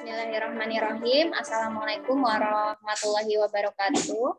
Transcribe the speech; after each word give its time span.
Bismillahirrahmanirrahim. 0.00 1.28
Assalamualaikum 1.36 2.24
warahmatullahi 2.24 3.36
wabarakatuh. 3.36 4.32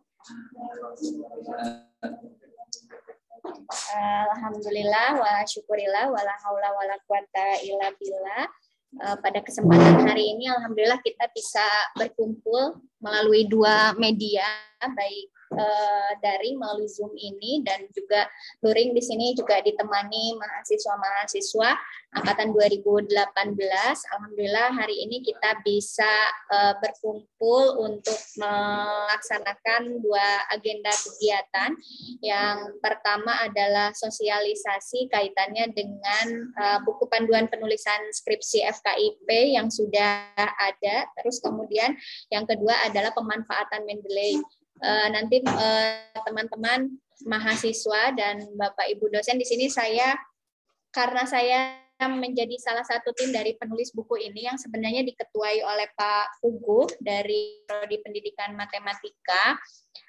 Alhamdulillah 4.33 5.21
wa 5.21 5.45
syukurillah 5.45 6.09
wa 6.09 6.17
la 6.17 6.33
haula 6.41 6.65
wa 6.73 6.81
la 6.89 6.97
quwata 7.05 7.61
illa 7.61 7.93
billah. 7.93 8.49
Eh, 9.05 9.15
pada 9.21 9.45
kesempatan 9.45 10.01
hari 10.01 10.33
ini 10.33 10.49
alhamdulillah 10.49 10.97
kita 11.05 11.29
bisa 11.29 11.61
berkumpul 11.93 12.81
melalui 13.01 13.49
dua 13.49 13.97
media 13.97 14.45
baik 14.81 15.29
uh, 15.53 16.11
daring 16.23 16.57
melalui 16.57 16.89
Zoom 16.89 17.11
ini 17.13 17.61
dan 17.61 17.85
juga 17.91 18.25
luring 18.63 18.95
di 18.95 19.03
sini 19.03 19.37
juga 19.37 19.59
ditemani 19.61 20.39
mahasiswa-mahasiswa 20.39 21.69
angkatan 22.11 22.51
2018. 22.51 23.07
Alhamdulillah 24.11 24.69
hari 24.75 25.07
ini 25.07 25.23
kita 25.23 25.63
bisa 25.63 26.09
uh, 26.51 26.75
berkumpul 26.83 27.87
untuk 27.87 28.19
melaksanakan 28.35 30.03
dua 30.03 30.27
agenda 30.51 30.91
kegiatan. 30.91 31.71
Yang 32.19 32.57
pertama 32.83 33.47
adalah 33.47 33.95
sosialisasi 33.95 35.07
kaitannya 35.07 35.71
dengan 35.71 36.51
uh, 36.59 36.79
buku 36.83 37.07
panduan 37.07 37.47
penulisan 37.47 38.11
skripsi 38.11 38.67
FKIP 38.67 39.55
yang 39.55 39.71
sudah 39.71 40.35
ada. 40.59 41.07
Terus 41.15 41.39
kemudian 41.39 41.95
yang 42.27 42.43
kedua 42.43 42.90
adalah 42.91 43.15
pemanfaatan 43.15 43.87
Mendeley 43.87 44.37
uh, 44.83 45.07
nanti 45.09 45.39
eh, 45.41 46.11
teman-teman 46.27 46.89
mahasiswa 47.25 48.11
dan 48.17 48.41
Bapak 48.57 48.89
Ibu 48.97 49.13
dosen 49.13 49.37
di 49.37 49.45
sini 49.45 49.69
saya 49.69 50.17
karena 50.91 51.23
saya 51.23 51.77
menjadi 52.01 52.57
salah 52.57 52.81
satu 52.81 53.13
tim 53.13 53.29
dari 53.29 53.53
penulis 53.53 53.93
buku 53.93 54.17
ini 54.17 54.49
yang 54.49 54.57
sebenarnya 54.57 55.05
diketuai 55.05 55.61
oleh 55.61 55.85
Pak 55.93 56.41
Ugu 56.41 56.89
dari 56.97 57.61
Prodi 57.69 58.01
Pendidikan 58.01 58.57
Matematika. 58.57 59.61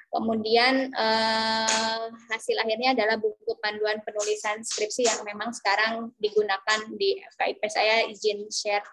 Kemudian 0.08 0.88
eh, 0.88 2.04
hasil 2.32 2.56
akhirnya 2.64 2.96
adalah 2.96 3.20
buku 3.20 3.56
panduan 3.60 4.00
penulisan 4.04 4.64
skripsi 4.64 5.04
yang 5.04 5.20
memang 5.24 5.52
sekarang 5.52 6.16
digunakan 6.16 6.80
di 6.96 7.20
FKIP 7.36 7.60
saya 7.68 8.08
izin 8.08 8.48
share. 8.48 8.84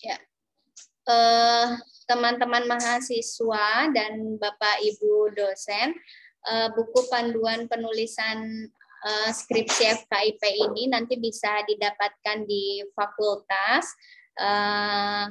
Ya, 0.00 0.16
teman 1.04 1.76
teman-teman 2.08 2.64
mahasiswa 2.68 3.92
dan 3.92 4.40
Bapak 4.40 4.80
Ibu 4.80 5.36
dosen, 5.36 5.92
uh, 6.48 6.72
buku 6.72 7.04
panduan 7.12 7.68
penulisan 7.68 8.68
uh, 9.04 9.28
skripsi 9.28 10.04
FKIP 10.04 10.40
ini 10.68 10.88
nanti 10.88 11.20
bisa 11.20 11.60
didapatkan 11.68 12.48
di 12.48 12.80
fakultas. 12.96 13.84
Uh, 14.40 15.28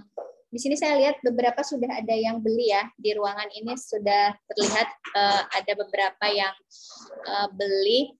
di 0.53 0.61
sini 0.61 0.77
saya 0.77 1.01
lihat 1.01 1.17
beberapa 1.25 1.65
sudah 1.65 1.97
ada 1.97 2.13
yang 2.13 2.37
beli 2.37 2.69
ya. 2.69 2.85
Di 2.93 3.17
ruangan 3.17 3.49
ini 3.57 3.73
sudah 3.73 4.37
terlihat 4.53 4.89
uh, 5.17 5.41
ada 5.49 5.73
beberapa 5.81 6.25
yang 6.29 6.53
uh, 7.25 7.49
beli 7.49 8.13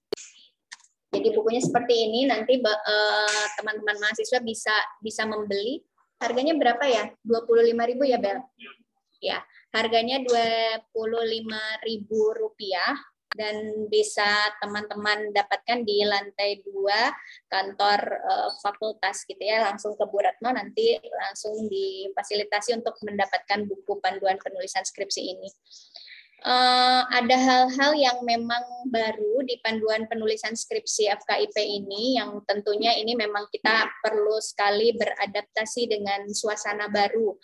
jadi 1.14 1.30
bukunya 1.30 1.61
seperti 1.61 2.09
ini 2.09 2.25
nanti 2.25 2.58
eh, 2.58 3.47
teman-teman 3.61 4.02
mahasiswa 4.02 4.42
bisa 4.42 4.73
bisa 4.97 5.30
membeli. 5.30 5.86
Harganya 6.17 6.56
berapa 6.56 6.88
ya? 6.88 7.11
25.000 7.28 8.00
ya, 8.08 8.17
Bel? 8.17 8.39
Ya, 9.19 9.44
harganya 9.75 10.23
25.000 10.23 12.39
rupiah 12.39 12.95
dan 13.34 13.89
bisa 13.89 14.53
teman-teman 14.61 15.34
dapatkan 15.34 15.81
di 15.81 16.06
lantai 16.06 16.61
dua 16.61 17.09
kantor 17.50 18.00
uh, 18.22 18.50
fakultas 18.62 19.25
gitu 19.25 19.41
ya 19.41 19.66
langsung 19.66 19.97
ke 19.97 20.06
Bu 20.06 20.22
Ratno 20.22 20.53
nanti 20.53 21.01
langsung 21.01 21.66
difasilitasi 21.66 22.78
untuk 22.78 22.94
mendapatkan 23.01 23.66
buku 23.66 23.97
panduan 24.00 24.38
penulisan 24.38 24.85
skripsi 24.85 25.34
ini 25.34 25.50
uh, 26.44 27.02
ada 27.09 27.38
hal-hal 27.40 27.92
yang 27.96 28.18
memang 28.22 28.64
baru 28.92 29.42
di 29.48 29.58
panduan 29.64 30.06
penulisan 30.06 30.54
skripsi 30.54 31.09
FKIP 31.24 31.56
ini 31.59 32.20
yang 32.20 32.44
tentunya 32.46 32.94
ini 33.00 33.16
memang 33.16 33.48
kita 33.50 33.90
perlu 34.04 34.38
sekali 34.44 34.94
beradaptasi 34.94 35.90
dengan 35.90 36.28
suasana 36.30 36.92
baru 36.92 37.36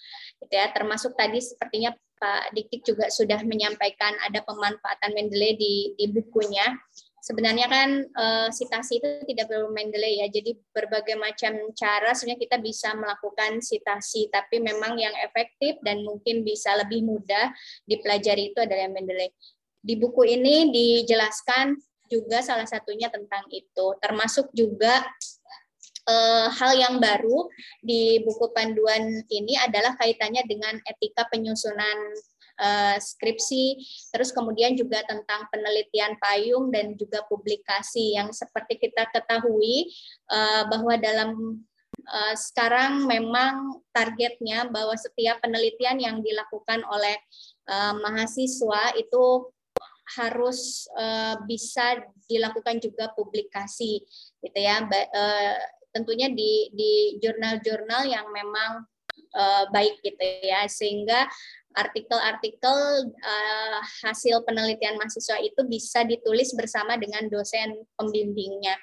gitu 0.43 0.53
ya. 0.53 0.69
Termasuk 0.75 1.15
tadi 1.15 1.39
sepertinya 1.39 1.95
Pak 2.19 2.51
Dikik 2.51 2.83
juga 2.83 3.07
sudah 3.07 3.39
menyampaikan 3.47 4.11
ada 4.27 4.43
pemanfaatan 4.43 5.15
Mendeley 5.15 5.55
di, 5.55 5.75
di 5.95 6.05
bukunya 6.11 6.67
sebenarnya 7.19 7.67
kan 7.67 7.89
uh, 8.15 8.47
sitasi 8.49 8.99
itu 8.99 9.09
tidak 9.27 9.51
perlu 9.51 9.71
main 9.71 9.91
delay 9.91 10.19
ya. 10.23 10.27
Jadi 10.31 10.55
berbagai 10.71 11.15
macam 11.19 11.55
cara 11.75 12.11
sebenarnya 12.15 12.41
kita 12.41 12.57
bisa 12.59 12.95
melakukan 12.95 13.59
sitasi, 13.59 14.31
tapi 14.31 14.59
memang 14.63 14.95
yang 14.97 15.13
efektif 15.23 15.77
dan 15.83 16.03
mungkin 16.03 16.43
bisa 16.43 16.75
lebih 16.79 17.03
mudah 17.05 17.51
dipelajari 17.85 18.55
itu 18.55 18.59
adalah 18.59 18.89
Mendeley. 18.91 19.31
Di 19.79 19.95
buku 19.95 20.27
ini 20.27 20.71
dijelaskan 20.71 21.75
juga 22.09 22.41
salah 22.41 22.65
satunya 22.65 23.07
tentang 23.07 23.45
itu, 23.53 23.95
termasuk 24.01 24.49
juga 24.51 25.05
uh, 26.09 26.47
hal 26.49 26.71
yang 26.75 26.97
baru 26.97 27.47
di 27.79 28.19
buku 28.25 28.49
panduan 28.51 29.23
ini 29.29 29.55
adalah 29.61 29.93
kaitannya 29.95 30.43
dengan 30.49 30.75
etika 30.83 31.29
penyusunan 31.29 32.17
uh, 32.59 32.99
skripsi, 32.99 33.79
terus 34.11 34.35
kemudian 34.35 34.75
juga 34.75 35.01
tentang 35.07 35.47
penelitian 35.49 36.19
payung 36.19 36.69
dan 36.69 36.93
juga 36.99 37.23
publikasi. 37.25 38.19
Yang 38.19 38.43
seperti 38.45 38.77
kita 38.77 39.07
ketahui 39.09 39.89
uh, 40.29 40.67
bahwa 40.67 40.93
dalam 40.99 41.63
uh, 42.05 42.35
sekarang 42.35 43.07
memang 43.07 43.79
targetnya 43.95 44.67
bahwa 44.67 44.93
setiap 44.99 45.39
penelitian 45.39 45.97
yang 45.97 46.17
dilakukan 46.19 46.83
oleh 46.85 47.17
mahasiswa 48.01 48.97
itu 48.97 49.45
harus 50.17 50.89
bisa 51.45 52.01
dilakukan 52.25 52.81
juga 52.81 53.13
publikasi 53.13 54.01
gitu 54.41 54.57
ya. 54.57 54.81
Tentunya 55.93 56.33
di 56.33 56.73
jurnal-jurnal 57.21 58.09
yang 58.09 58.25
memang 58.33 58.89
uh, 59.35 59.69
baik 59.73 59.99
gitu 60.01 60.23
ya 60.45 60.65
sehingga 60.69 61.29
artikel-artikel 61.77 62.77
uh, 63.13 63.79
hasil 64.03 64.41
penelitian 64.43 64.97
mahasiswa 64.97 65.37
itu 65.39 65.61
bisa 65.69 66.01
ditulis 66.01 66.51
bersama 66.57 66.97
dengan 66.97 67.29
dosen 67.29 67.85
pembimbingnya. 67.93 68.73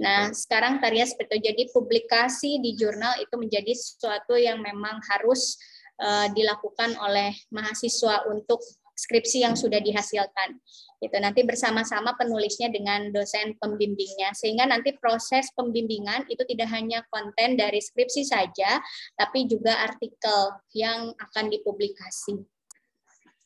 Nah, 0.00 0.32
sekarang 0.32 0.80
Tarya 0.80 1.04
seperti 1.04 1.36
itu. 1.36 1.52
Jadi 1.52 1.62
publikasi 1.76 2.50
di 2.64 2.72
jurnal 2.72 3.20
itu 3.20 3.36
menjadi 3.36 3.76
sesuatu 3.76 4.40
yang 4.40 4.64
memang 4.64 4.96
harus 5.12 5.60
uh, 6.00 6.26
dilakukan 6.32 6.96
oleh 6.96 7.36
mahasiswa 7.52 8.24
untuk 8.32 8.64
skripsi 9.00 9.48
yang 9.48 9.56
sudah 9.56 9.80
dihasilkan. 9.80 10.60
Itu 11.00 11.16
nanti 11.16 11.40
bersama-sama 11.48 12.12
penulisnya 12.20 12.68
dengan 12.68 13.08
dosen 13.08 13.56
pembimbingnya 13.56 14.36
sehingga 14.36 14.68
nanti 14.68 14.92
proses 15.00 15.48
pembimbingan 15.56 16.28
itu 16.28 16.44
tidak 16.44 16.68
hanya 16.76 17.00
konten 17.08 17.56
dari 17.56 17.80
skripsi 17.80 18.28
saja 18.28 18.76
tapi 19.16 19.48
juga 19.48 19.80
artikel 19.80 20.60
yang 20.76 21.16
akan 21.16 21.48
dipublikasi. 21.48 22.36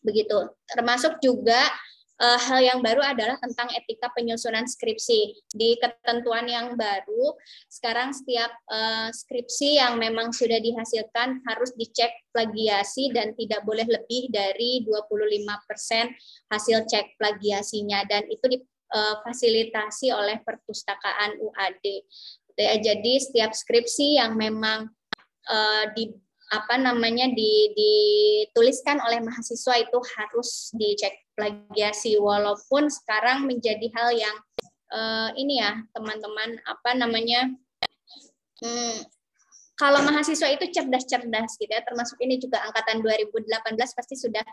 Begitu. 0.03 0.38
Termasuk 0.69 1.22
juga 1.22 1.70
uh, 2.20 2.38
hal 2.38 2.60
yang 2.62 2.80
baru 2.84 3.02
adalah 3.02 3.38
tentang 3.41 3.70
etika 3.75 4.10
penyusunan 4.14 4.66
skripsi. 4.66 5.34
Di 5.50 5.78
ketentuan 5.80 6.47
yang 6.47 6.78
baru, 6.78 7.34
sekarang 7.66 8.14
setiap 8.14 8.52
uh, 8.70 9.10
skripsi 9.10 9.80
yang 9.82 9.98
memang 9.98 10.30
sudah 10.30 10.58
dihasilkan 10.60 11.42
harus 11.48 11.75
dicek 11.75 12.12
plagiasi 12.30 13.10
dan 13.10 13.34
tidak 13.34 13.62
boleh 13.66 13.86
lebih 13.86 14.30
dari 14.30 14.84
25% 14.86 16.11
hasil 16.50 16.78
cek 16.87 17.19
plagiasinya 17.19 18.06
dan 18.06 18.26
itu 18.31 18.58
difasilitasi 18.58 20.10
uh, 20.14 20.22
oleh 20.22 20.38
perpustakaan 20.43 21.38
UAD. 21.38 21.84
Ya, 22.55 22.78
jadi 22.78 23.19
setiap 23.19 23.50
skripsi 23.50 24.22
yang 24.22 24.38
memang 24.38 24.87
uh, 25.50 25.84
di 25.99 26.14
apa 26.55 26.78
namanya 26.78 27.26
di, 27.34 27.72
dituliskan 27.75 29.02
oleh 29.02 29.19
mahasiswa 29.19 29.75
itu 29.81 29.99
harus 30.14 30.70
dicek 30.76 31.24
plagiasi. 31.34 32.16
Walaupun 32.19 32.90
sekarang 32.90 33.46
menjadi 33.46 33.86
hal 33.94 34.08
yang 34.14 34.36
uh, 34.94 35.31
ini 35.34 35.60
ya 35.60 35.78
teman-teman 35.92 36.58
apa 36.64 36.90
namanya 36.94 37.50
hmm, 38.62 39.02
kalau 39.75 40.06
mahasiswa 40.06 40.48
itu 40.54 40.70
cerdas-cerdas 40.70 41.58
gitu 41.58 41.70
ya 41.70 41.82
termasuk 41.82 42.14
ini 42.22 42.38
juga 42.38 42.62
angkatan 42.62 43.02
2018 43.02 43.50
pasti 43.75 44.14
sudah 44.14 44.46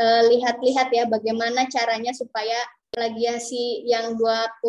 eh, 0.00 0.22
lihat-lihat 0.32 0.88
uh, 0.88 0.96
ya 0.96 1.04
bagaimana 1.04 1.68
caranya 1.68 2.16
supaya 2.16 2.56
plagiasi 2.92 3.88
yang 3.88 4.16
25% 4.16 4.60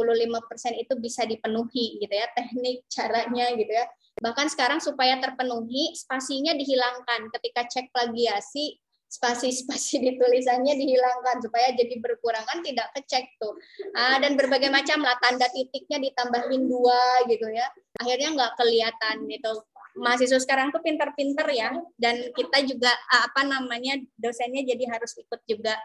itu 0.80 0.94
bisa 1.00 1.28
dipenuhi 1.28 2.00
gitu 2.00 2.12
ya 2.12 2.28
teknik 2.32 2.88
caranya 2.88 3.52
gitu 3.52 3.68
ya. 3.68 3.84
Bahkan 4.24 4.48
sekarang 4.48 4.80
supaya 4.80 5.20
terpenuhi 5.20 5.92
spasinya 5.92 6.56
dihilangkan. 6.56 7.28
Ketika 7.36 7.68
cek 7.68 7.92
plagiasi 7.92 8.80
spasi-spasi 9.14 10.00
di 10.06 10.12
tulisannya 10.18 10.74
dihilangkan 10.74 11.46
supaya 11.46 11.70
jadi 11.78 12.02
berkurang 12.02 12.42
kan 12.50 12.66
tidak 12.66 12.90
kecek 12.98 13.38
tuh. 13.38 13.54
Ah, 13.94 14.18
dan 14.18 14.34
berbagai 14.34 14.74
macam 14.74 15.06
lah 15.06 15.14
tanda 15.22 15.46
titiknya 15.54 16.02
ditambahin 16.02 16.66
dua 16.66 17.30
gitu 17.30 17.46
ya. 17.54 17.70
Akhirnya 18.02 18.34
nggak 18.34 18.54
kelihatan 18.58 19.30
gitu. 19.30 19.54
Mahasiswa 19.94 20.42
sekarang 20.42 20.74
tuh 20.74 20.82
pinter-pinter 20.82 21.46
ya 21.54 21.70
dan 22.02 22.18
kita 22.34 22.66
juga 22.66 22.90
apa 23.14 23.46
namanya 23.46 24.02
dosennya 24.18 24.66
jadi 24.66 24.90
harus 24.90 25.14
ikut 25.22 25.38
juga 25.46 25.78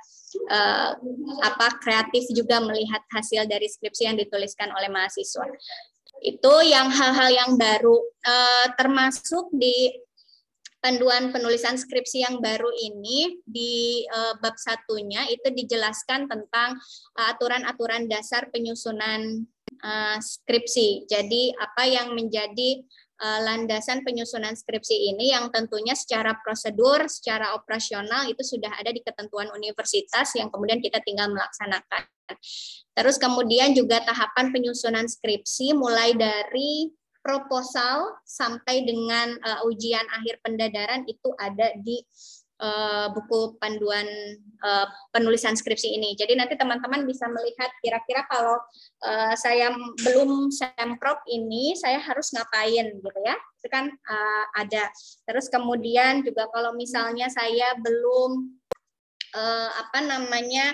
uh, 0.49 0.97
apa 1.45 1.77
kreatif 1.77 2.25
juga 2.33 2.57
melihat 2.65 3.05
hasil 3.13 3.45
dari 3.45 3.69
skripsi 3.69 4.09
yang 4.09 4.17
dituliskan 4.17 4.73
oleh 4.73 4.89
mahasiswa. 4.89 5.45
Itu 6.25 6.65
yang 6.65 6.89
hal-hal 6.89 7.31
yang 7.37 7.51
baru 7.61 8.01
uh, 8.01 8.67
termasuk 8.81 9.53
di 9.53 9.93
panduan 10.79 11.35
penulisan 11.35 11.75
skripsi 11.75 12.23
yang 12.23 12.39
baru 12.39 12.71
ini 12.71 13.43
di 13.43 14.07
uh, 14.09 14.39
bab 14.39 14.55
satunya 14.55 15.27
itu 15.27 15.51
dijelaskan 15.51 16.31
tentang 16.31 16.79
aturan-aturan 17.19 18.07
uh, 18.07 18.09
dasar 18.09 18.47
penyusunan 18.55 19.43
uh, 19.83 20.19
skripsi. 20.23 21.07
Jadi 21.11 21.55
apa 21.59 21.83
yang 21.87 22.15
menjadi 22.15 22.83
uh, 23.19 23.41
landasan 23.43 24.07
penyusunan 24.07 24.55
skripsi 24.55 25.15
ini 25.15 25.35
yang 25.35 25.51
tentunya 25.51 25.99
secara 25.99 26.39
prosedur, 26.41 27.11
secara 27.11 27.55
operasional 27.59 28.31
itu 28.31 28.43
sudah 28.47 28.71
ada 28.79 28.95
di 28.95 29.03
ketentuan 29.03 29.51
universitas 29.55 30.35
yang 30.39 30.49
kemudian 30.49 30.79
kita 30.79 31.03
tinggal 31.03 31.31
melaksanakan. 31.31 32.07
Terus 32.93 33.17
kemudian 33.17 33.73
juga 33.73 34.05
tahapan 34.05 34.53
penyusunan 34.53 35.07
skripsi 35.09 35.73
mulai 35.73 36.13
dari 36.13 36.93
proposal 37.29 38.17
sampai 38.25 38.89
dengan 38.89 39.37
uh, 39.45 39.69
ujian 39.69 40.09
akhir 40.17 40.41
pendadaran 40.41 41.05
itu 41.05 41.29
ada 41.37 41.77
di 41.77 42.01
uh, 42.57 43.13
buku 43.13 43.61
panduan 43.61 44.09
uh, 44.65 44.89
penulisan 45.13 45.53
skripsi 45.53 45.93
ini. 45.93 46.17
Jadi 46.17 46.41
nanti 46.41 46.57
teman-teman 46.57 47.05
bisa 47.05 47.29
melihat 47.29 47.69
kira-kira 47.85 48.25
kalau 48.33 48.57
uh, 49.05 49.35
saya 49.37 49.77
belum 50.01 50.49
semprot 50.49 51.21
ini 51.29 51.77
saya 51.77 52.01
harus 52.01 52.33
ngapain 52.33 52.97
gitu 52.97 53.21
ya. 53.21 53.37
Itu 53.61 53.69
kan 53.69 53.93
uh, 53.93 54.45
ada. 54.57 54.89
Terus 55.29 55.53
kemudian 55.53 56.25
juga 56.25 56.49
kalau 56.49 56.73
misalnya 56.73 57.29
saya 57.29 57.77
belum 57.77 58.57
uh, 59.37 59.71
apa 59.85 60.01
namanya 60.01 60.73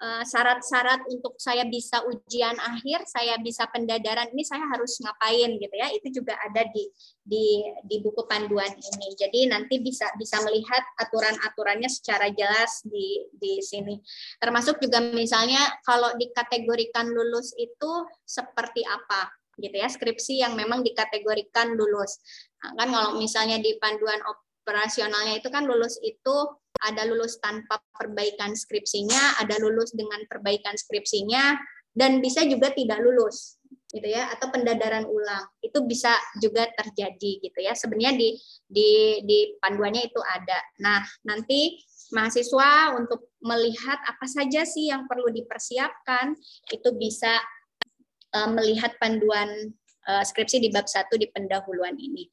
syarat-syarat 0.00 1.04
untuk 1.12 1.36
saya 1.36 1.68
bisa 1.68 2.00
ujian 2.08 2.56
akhir, 2.56 3.04
saya 3.04 3.36
bisa 3.36 3.68
pendadaran 3.68 4.32
ini 4.32 4.40
saya 4.40 4.64
harus 4.64 4.96
ngapain 5.04 5.60
gitu 5.60 5.74
ya. 5.76 5.92
Itu 5.92 6.08
juga 6.22 6.40
ada 6.40 6.64
di 6.72 6.88
di 7.20 7.60
di 7.84 7.96
buku 8.00 8.24
panduan 8.24 8.72
ini. 8.72 9.08
Jadi 9.12 9.52
nanti 9.52 9.76
bisa 9.84 10.08
bisa 10.16 10.40
melihat 10.40 10.80
aturan-aturannya 11.04 11.92
secara 11.92 12.32
jelas 12.32 12.80
di 12.88 13.28
di 13.36 13.60
sini. 13.60 14.00
Termasuk 14.40 14.80
juga 14.80 15.04
misalnya 15.04 15.60
kalau 15.84 16.16
dikategorikan 16.16 17.12
lulus 17.12 17.52
itu 17.60 17.90
seperti 18.24 18.80
apa 18.88 19.28
gitu 19.60 19.76
ya 19.76 19.88
skripsi 19.92 20.40
yang 20.40 20.56
memang 20.56 20.80
dikategorikan 20.80 21.76
lulus. 21.76 22.16
Nah, 22.64 22.72
kan 22.80 22.88
kalau 22.88 23.10
misalnya 23.20 23.60
di 23.60 23.76
panduan 23.76 24.20
operasionalnya 24.24 25.44
itu 25.44 25.52
kan 25.52 25.68
lulus 25.68 26.00
itu 26.00 26.36
ada 26.84 27.04
lulus 27.08 27.36
tanpa 27.40 27.80
perbaikan 27.92 28.56
skripsinya, 28.56 29.40
ada 29.40 29.56
lulus 29.60 29.92
dengan 29.92 30.20
perbaikan 30.26 30.76
skripsinya, 30.76 31.56
dan 31.92 32.22
bisa 32.22 32.46
juga 32.46 32.70
tidak 32.70 33.02
lulus 33.02 33.58
gitu 33.90 34.06
ya 34.06 34.30
atau 34.30 34.54
pendadaran 34.54 35.02
ulang. 35.04 35.44
Itu 35.58 35.82
bisa 35.84 36.14
juga 36.38 36.70
terjadi 36.72 37.42
gitu 37.42 37.58
ya. 37.58 37.74
Sebenarnya 37.74 38.14
di 38.14 38.28
di 38.70 38.90
di 39.26 39.38
panduannya 39.58 40.06
itu 40.06 40.20
ada. 40.22 40.58
Nah 40.78 41.02
nanti 41.26 41.82
mahasiswa 42.14 42.94
untuk 42.98 43.34
melihat 43.42 43.98
apa 44.06 44.26
saja 44.26 44.66
sih 44.66 44.90
yang 44.90 45.06
perlu 45.06 45.30
dipersiapkan 45.30 46.34
itu 46.70 46.88
bisa 46.98 47.38
uh, 48.34 48.50
melihat 48.50 48.94
panduan 48.98 49.74
uh, 50.06 50.24
skripsi 50.26 50.58
di 50.58 50.68
bab 50.74 50.86
satu 50.90 51.14
di 51.14 51.30
pendahuluan 51.30 51.94
ini 51.96 52.26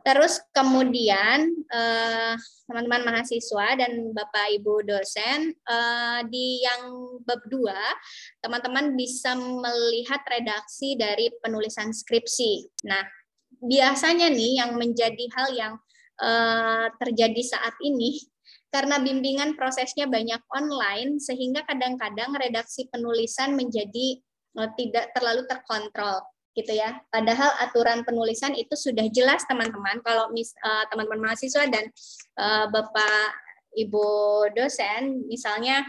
Terus 0.00 0.40
kemudian 0.56 1.52
eh, 1.68 2.34
teman-teman 2.64 3.04
mahasiswa 3.04 3.76
dan 3.76 4.16
Bapak 4.16 4.46
Ibu 4.56 4.86
dosen 4.88 5.52
eh, 5.52 6.20
di 6.28 6.64
yang 6.64 7.16
bab 7.24 7.44
2 7.48 8.40
teman-teman 8.40 8.96
bisa 8.96 9.36
melihat 9.36 10.24
redaksi 10.24 10.96
dari 10.96 11.28
penulisan 11.44 11.92
skripsi. 11.92 12.84
Nah, 12.88 13.04
biasanya 13.60 14.32
nih 14.32 14.64
yang 14.64 14.80
menjadi 14.80 15.24
hal 15.36 15.48
yang 15.52 15.74
eh, 16.20 16.86
terjadi 16.96 17.42
saat 17.44 17.76
ini 17.84 18.24
karena 18.70 19.02
bimbingan 19.02 19.58
prosesnya 19.58 20.06
banyak 20.06 20.40
online 20.54 21.18
sehingga 21.18 21.66
kadang-kadang 21.66 22.30
redaksi 22.38 22.86
penulisan 22.86 23.58
menjadi 23.58 24.22
tidak 24.78 25.14
terlalu 25.14 25.46
terkontrol 25.46 26.22
gitu 26.54 26.72
ya. 26.74 26.98
Padahal 27.08 27.54
aturan 27.62 28.02
penulisan 28.02 28.54
itu 28.58 28.74
sudah 28.74 29.06
jelas 29.10 29.46
teman-teman. 29.46 30.02
Kalau 30.02 30.30
mis, 30.34 30.50
uh, 30.62 30.84
teman-teman 30.90 31.30
mahasiswa 31.30 31.66
dan 31.70 31.86
uh, 32.38 32.66
Bapak 32.68 33.30
Ibu 33.70 34.50
dosen 34.50 35.30
misalnya 35.30 35.86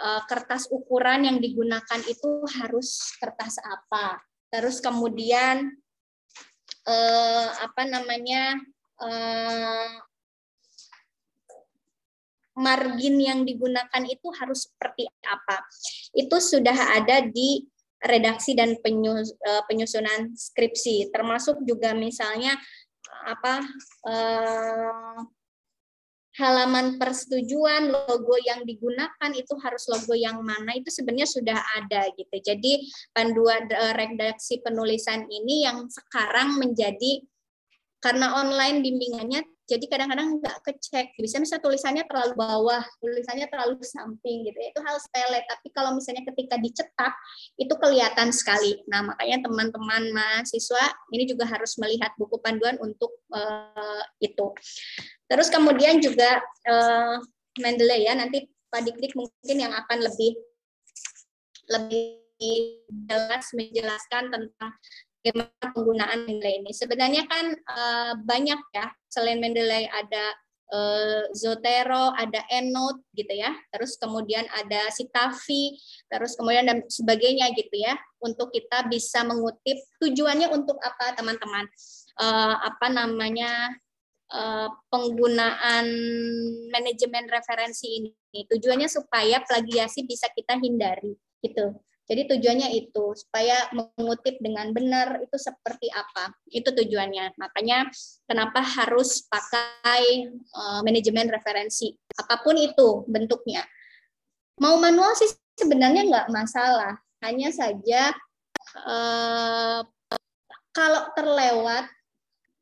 uh, 0.00 0.24
kertas 0.24 0.72
ukuran 0.72 1.28
yang 1.28 1.38
digunakan 1.38 2.00
itu 2.08 2.44
harus 2.56 3.12
kertas 3.20 3.60
apa. 3.60 4.20
Terus 4.48 4.80
kemudian 4.80 5.76
apa 7.60 7.84
namanya 7.84 8.56
margin 12.56 13.20
yang 13.20 13.44
digunakan 13.44 14.02
itu 14.08 14.28
harus 14.40 14.72
seperti 14.72 15.04
apa. 15.28 15.62
Itu 16.16 16.40
sudah 16.40 16.98
ada 16.98 17.22
di 17.28 17.68
redaksi 18.02 18.54
dan 18.54 18.78
penyus, 18.78 19.34
uh, 19.42 19.62
penyusunan 19.66 20.34
skripsi. 20.34 21.10
Termasuk 21.10 21.62
juga 21.66 21.94
misalnya 21.94 22.54
apa 23.26 23.64
uh, 24.06 25.18
halaman 26.38 27.02
persetujuan 27.02 27.90
logo 27.90 28.38
yang 28.46 28.62
digunakan 28.62 29.30
itu 29.34 29.58
harus 29.58 29.90
logo 29.90 30.14
yang 30.14 30.38
mana 30.46 30.78
itu 30.78 30.86
sebenarnya 30.86 31.26
sudah 31.26 31.58
ada 31.82 32.06
gitu. 32.14 32.36
Jadi 32.38 32.86
panduan 33.10 33.66
uh, 33.66 33.94
redaksi 33.98 34.62
penulisan 34.62 35.26
ini 35.26 35.66
yang 35.66 35.90
sekarang 35.90 36.62
menjadi 36.62 37.26
karena 37.98 38.38
online 38.38 38.78
bimbingannya 38.86 39.42
jadi 39.68 39.84
kadang-kadang 39.84 40.40
nggak 40.40 40.64
kecek. 40.64 41.12
Bisa 41.20 41.36
misalnya 41.36 41.60
tulisannya 41.60 42.04
terlalu 42.08 42.32
bawah 42.40 42.80
tulisannya 43.04 43.52
terlalu 43.52 43.76
samping 43.84 44.48
gitu 44.48 44.56
ya. 44.56 44.72
Itu 44.72 44.80
hal 44.80 44.96
sepele. 44.96 45.44
Tapi 45.44 45.68
kalau 45.76 45.92
misalnya 45.92 46.24
ketika 46.32 46.56
dicetak 46.56 47.12
itu 47.60 47.74
kelihatan 47.76 48.32
sekali. 48.32 48.80
Nah 48.88 49.12
makanya 49.12 49.44
teman-teman 49.44 50.08
mahasiswa 50.16 50.88
ini 51.12 51.28
juga 51.28 51.44
harus 51.44 51.76
melihat 51.76 52.16
buku 52.16 52.40
panduan 52.40 52.80
untuk 52.80 53.12
uh, 53.36 54.02
itu. 54.24 54.56
Terus 55.28 55.52
kemudian 55.52 56.00
juga 56.00 56.40
uh, 56.64 57.20
Mendeley 57.60 58.08
ya. 58.08 58.16
Nanti 58.16 58.48
Pak 58.72 58.88
Dik-Dik 58.88 59.20
mungkin 59.20 59.56
yang 59.68 59.76
akan 59.76 60.00
lebih 60.00 60.32
lebih 61.68 62.24
jelas 63.04 63.52
menjelaskan 63.52 64.32
tentang 64.32 64.72
bagaimana 65.30 65.68
penggunaan 65.76 66.18
Mendeley 66.24 66.64
ini. 66.64 66.72
Sebenarnya 66.72 67.28
kan 67.28 67.52
uh, 67.52 68.12
banyak 68.24 68.60
ya, 68.72 68.86
selain 69.12 69.38
Mendeley 69.38 69.84
ada 69.84 70.24
uh, 70.72 71.28
Zotero, 71.36 72.16
ada 72.16 72.44
EndNote 72.48 73.04
gitu 73.12 73.36
ya, 73.36 73.52
terus 73.68 74.00
kemudian 74.00 74.48
ada 74.56 74.88
Sitafi, 74.88 75.76
terus 76.08 76.32
kemudian 76.34 76.64
dan 76.64 76.78
sebagainya 76.88 77.52
gitu 77.52 77.76
ya, 77.76 77.94
untuk 78.24 78.48
kita 78.50 78.88
bisa 78.88 79.20
mengutip 79.28 79.76
tujuannya 80.00 80.48
untuk 80.48 80.80
apa 80.80 81.12
teman-teman? 81.12 81.68
Uh, 82.18 82.56
apa 82.66 82.90
namanya 82.90 83.70
uh, 84.32 84.68
penggunaan 84.90 85.86
manajemen 86.74 87.30
referensi 87.30 88.02
ini 88.02 88.10
tujuannya 88.50 88.90
supaya 88.90 89.38
plagiasi 89.46 90.02
bisa 90.02 90.26
kita 90.34 90.58
hindari 90.58 91.14
gitu 91.38 91.78
jadi 92.08 92.24
tujuannya 92.24 92.72
itu 92.72 93.12
supaya 93.12 93.68
mengutip 93.76 94.40
dengan 94.40 94.72
benar 94.72 95.20
itu 95.20 95.36
seperti 95.36 95.92
apa. 95.92 96.32
Itu 96.48 96.72
tujuannya. 96.72 97.36
Makanya 97.36 97.84
kenapa 98.24 98.64
harus 98.64 99.28
pakai 99.28 100.32
uh, 100.56 100.80
manajemen 100.80 101.28
referensi. 101.28 101.92
Apa 102.16 102.40
pun 102.40 102.56
itu 102.56 103.04
bentuknya. 103.04 103.60
Mau 104.56 104.80
manual 104.80 105.12
sih 105.20 105.28
sebenarnya 105.60 106.08
nggak 106.08 106.28
masalah. 106.32 106.96
Hanya 107.20 107.52
saja 107.52 108.16
uh, 108.88 109.84
kalau 110.72 111.12
terlewat 111.12 111.92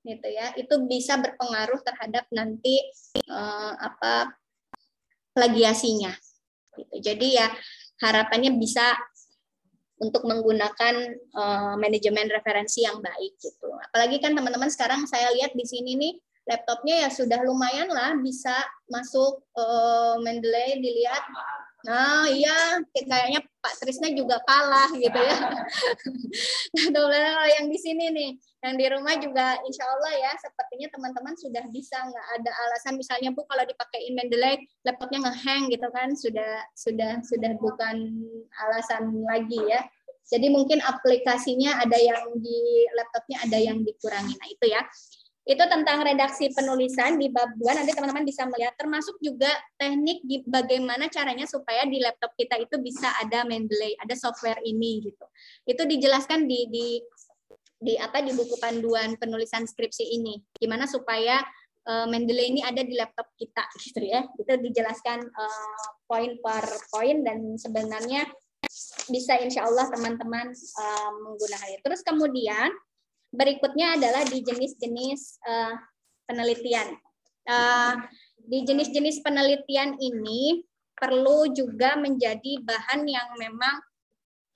gitu 0.02 0.26
ya, 0.26 0.58
itu 0.58 0.74
bisa 0.90 1.22
berpengaruh 1.22 1.86
terhadap 1.86 2.26
nanti 2.34 2.82
uh, 3.30 3.78
apa 3.78 4.34
plagiasinya. 5.38 6.10
Gitu. 6.74 6.94
Jadi 6.98 7.38
ya 7.38 7.46
harapannya 8.02 8.50
bisa 8.58 8.90
untuk 9.96 10.28
menggunakan 10.28 10.94
uh, 11.32 11.74
manajemen 11.80 12.28
referensi 12.28 12.84
yang 12.84 13.00
baik 13.00 13.32
gitu. 13.40 13.68
Apalagi 13.90 14.20
kan 14.20 14.36
teman-teman 14.36 14.68
sekarang 14.68 15.08
saya 15.08 15.32
lihat 15.32 15.56
di 15.56 15.64
sini 15.64 15.96
nih 15.96 16.14
laptopnya 16.46 17.06
ya 17.06 17.10
sudah 17.10 17.42
lumayan 17.42 17.90
lah 17.90 18.14
bisa 18.22 18.54
masuk 18.86 19.42
uh, 19.58 20.14
Mendeley 20.22 20.78
dilihat 20.78 21.24
Nah, 21.86 22.26
iya, 22.26 22.82
kayaknya 22.90 23.46
Pak 23.62 23.78
Trisna 23.78 24.10
juga 24.10 24.42
kalah 24.42 24.90
gitu 24.98 25.14
ya. 25.14 25.36
Nah, 26.96 27.46
yang 27.56 27.70
di 27.70 27.78
sini 27.78 28.10
nih, 28.10 28.30
yang 28.66 28.74
di 28.74 28.86
rumah 28.90 29.14
juga 29.22 29.56
insya 29.62 29.86
Allah 29.86 30.12
ya, 30.18 30.32
sepertinya 30.42 30.90
teman-teman 30.90 31.34
sudah 31.38 31.64
bisa 31.70 31.94
nggak 31.94 32.26
ada 32.40 32.50
alasan 32.66 32.98
misalnya 32.98 33.30
Bu 33.30 33.46
kalau 33.46 33.62
dipakein 33.62 34.18
Mendeley 34.18 34.66
laptopnya 34.82 35.30
ngehang 35.30 35.70
gitu 35.70 35.86
kan, 35.94 36.12
sudah 36.18 36.66
sudah 36.74 37.22
sudah 37.22 37.54
bukan 37.62 37.96
alasan 38.66 39.22
lagi 39.22 39.62
ya. 39.70 39.86
Jadi 40.26 40.50
mungkin 40.50 40.82
aplikasinya 40.82 41.86
ada 41.86 41.94
yang 41.94 42.34
di 42.42 42.82
laptopnya 42.98 43.46
ada 43.46 43.58
yang 43.62 43.86
dikurangi. 43.86 44.34
Nah 44.34 44.48
itu 44.50 44.66
ya. 44.66 44.82
Itu 45.46 45.62
tentang 45.70 46.02
redaksi 46.02 46.50
penulisan 46.50 47.22
di 47.22 47.30
bab 47.30 47.54
2 47.54 47.62
nanti 47.70 47.94
teman-teman 47.94 48.26
bisa 48.26 48.50
melihat 48.50 48.74
termasuk 48.74 49.14
juga 49.22 49.46
teknik 49.78 50.26
bagaimana 50.42 51.06
caranya 51.06 51.46
supaya 51.46 51.86
di 51.86 52.02
laptop 52.02 52.34
kita 52.34 52.58
itu 52.58 52.74
bisa 52.82 53.14
ada 53.22 53.46
Mendeley, 53.46 53.94
ada 54.02 54.18
software 54.18 54.58
ini 54.66 55.06
gitu. 55.06 55.26
Itu 55.62 55.86
dijelaskan 55.86 56.50
di 56.50 56.66
di 56.66 56.86
di 57.78 57.94
apa 57.94 58.26
di 58.26 58.34
buku 58.34 58.58
panduan 58.58 59.14
penulisan 59.14 59.70
skripsi 59.70 60.18
ini. 60.18 60.34
Gimana 60.58 60.90
supaya 60.90 61.38
uh, 61.86 62.10
Mendeley 62.10 62.50
ini 62.50 62.66
ada 62.66 62.82
di 62.82 62.98
laptop 62.98 63.30
kita 63.38 63.70
gitu 63.86 64.02
ya. 64.02 64.26
Itu 64.34 64.50
dijelaskan 64.58 65.30
uh, 65.30 65.86
poin 66.10 66.42
per 66.42 66.66
poin 66.90 67.22
dan 67.22 67.54
sebenarnya 67.54 68.26
bisa 69.06 69.38
insya 69.38 69.62
Allah 69.62 69.86
teman-teman 69.94 70.50
uh, 70.50 71.10
menggunakannya. 71.22 71.78
Terus 71.86 72.02
kemudian 72.02 72.74
berikutnya 73.36 74.00
adalah 74.00 74.24
di 74.24 74.40
jenis-jenis 74.40 75.20
uh, 75.44 75.76
penelitian. 76.24 76.96
Uh, 77.46 77.94
di 78.42 78.66
jenis-jenis 78.66 79.22
penelitian 79.22 79.94
ini 80.00 80.64
perlu 80.96 81.52
juga 81.52 81.94
menjadi 82.00 82.58
bahan 82.64 83.04
yang 83.06 83.28
memang 83.36 83.76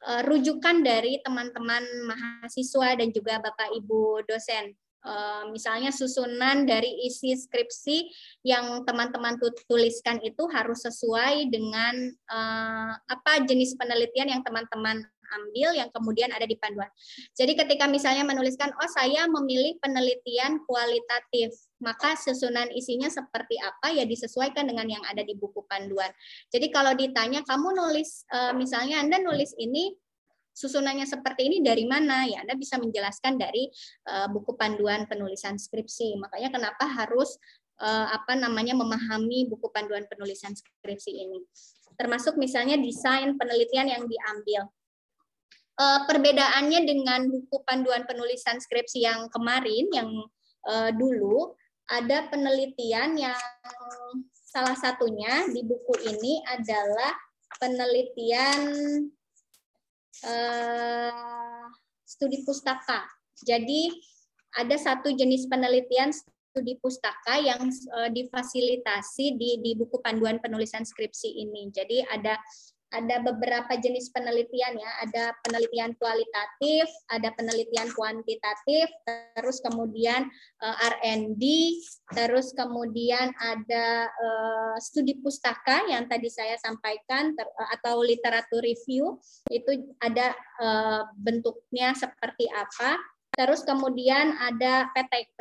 uh, 0.09 0.23
rujukan 0.27 0.81
dari 0.81 1.21
teman-teman 1.21 1.85
mahasiswa 2.09 2.97
dan 2.97 3.13
juga 3.13 3.39
Bapak 3.39 3.71
Ibu 3.77 4.25
dosen. 4.25 4.73
Uh, 5.01 5.49
misalnya 5.49 5.89
susunan 5.89 6.69
dari 6.69 7.09
isi 7.09 7.33
skripsi 7.33 8.05
yang 8.45 8.85
teman-teman 8.85 9.41
tuliskan 9.65 10.21
itu 10.21 10.45
harus 10.53 10.85
sesuai 10.85 11.49
dengan 11.49 12.13
uh, 12.29 12.93
apa 13.09 13.41
jenis 13.49 13.81
penelitian 13.81 14.29
yang 14.29 14.43
teman-teman 14.45 15.01
ambil 15.39 15.77
yang 15.77 15.91
kemudian 15.95 16.31
ada 16.35 16.47
di 16.49 16.57
panduan. 16.59 16.89
Jadi 17.37 17.55
ketika 17.55 17.87
misalnya 17.87 18.27
menuliskan, 18.27 18.75
oh 18.75 18.91
saya 18.91 19.31
memilih 19.31 19.79
penelitian 19.79 20.63
kualitatif, 20.67 21.55
maka 21.79 22.19
susunan 22.19 22.69
isinya 22.75 23.07
seperti 23.07 23.57
apa? 23.63 23.95
Ya 23.95 24.05
disesuaikan 24.05 24.67
dengan 24.67 24.91
yang 24.91 25.05
ada 25.07 25.23
di 25.23 25.39
buku 25.39 25.63
panduan. 25.71 26.11
Jadi 26.51 26.69
kalau 26.75 26.93
ditanya, 26.93 27.43
kamu 27.47 27.75
nulis, 27.75 28.27
eh, 28.31 28.53
misalnya 28.55 29.01
Anda 29.01 29.23
nulis 29.23 29.55
ini 29.57 29.95
susunannya 30.61 31.07
seperti 31.09 31.49
ini 31.49 31.59
dari 31.65 31.89
mana? 31.89 32.27
Ya 32.29 32.43
Anda 32.45 32.59
bisa 32.59 32.77
menjelaskan 32.77 33.41
dari 33.41 33.71
uh, 34.11 34.29
buku 34.29 34.59
panduan 34.59 35.09
penulisan 35.09 35.57
skripsi. 35.57 36.21
Makanya 36.21 36.53
kenapa 36.53 36.85
harus 36.85 37.39
uh, 37.81 38.07
apa 38.13 38.37
namanya 38.37 38.77
memahami 38.77 39.49
buku 39.49 39.73
panduan 39.73 40.05
penulisan 40.05 40.53
skripsi 40.53 41.13
ini. 41.17 41.41
Termasuk 41.97 42.37
misalnya 42.37 42.77
desain 42.81 43.37
penelitian 43.37 43.89
yang 43.89 44.05
diambil 44.05 44.69
uh, 45.79 46.01
perbedaannya 46.09 46.81
dengan 46.89 47.31
buku 47.31 47.63
panduan 47.69 48.09
penulisan 48.09 48.59
skripsi 48.59 49.05
yang 49.07 49.29
kemarin 49.31 49.87
yang 49.93 50.11
uh, 50.67 50.91
dulu 50.91 51.55
ada 51.91 52.31
penelitian 52.31 53.19
yang 53.19 53.37
salah 54.51 54.75
satunya 54.79 55.47
di 55.51 55.63
buku 55.67 55.95
ini 56.07 56.43
adalah 56.47 57.15
penelitian 57.59 58.61
uh, 60.27 61.67
studi 62.07 62.43
pustaka. 62.47 63.07
Jadi 63.43 63.91
ada 64.59 64.75
satu 64.75 65.15
jenis 65.15 65.47
penelitian 65.47 66.11
studi 66.11 66.79
pustaka 66.83 67.39
yang 67.39 67.71
uh, 67.95 68.11
difasilitasi 68.11 69.39
di 69.39 69.51
di 69.63 69.71
buku 69.79 70.03
panduan 70.03 70.43
penulisan 70.43 70.83
skripsi 70.83 71.31
ini. 71.47 71.71
Jadi 71.71 72.03
ada 72.07 72.39
ada 72.91 73.23
beberapa 73.23 73.79
jenis 73.79 74.11
penelitian 74.11 74.75
ya, 74.75 74.91
ada 75.07 75.25
penelitian 75.47 75.95
kualitatif, 75.95 76.91
ada 77.07 77.31
penelitian 77.39 77.87
kuantitatif, 77.95 78.91
terus 79.07 79.63
kemudian 79.63 80.27
uh, 80.59 80.75
eh, 80.75 80.91
R&D, 80.99 81.45
terus 82.11 82.51
kemudian 82.59 83.31
ada 83.39 84.11
uh, 84.11 84.77
studi 84.83 85.23
pustaka 85.23 85.87
yang 85.87 86.11
tadi 86.11 86.27
saya 86.27 86.59
sampaikan 86.59 87.31
uh, 87.39 87.69
atau 87.79 88.03
literatur 88.03 88.63
review 88.63 89.23
itu 89.55 89.95
ada 90.03 90.35
bentuknya 91.17 91.97
seperti 91.97 92.45
apa. 92.53 93.01
Terus 93.33 93.65
kemudian 93.65 94.37
ada 94.37 94.91
PTK, 94.93 95.41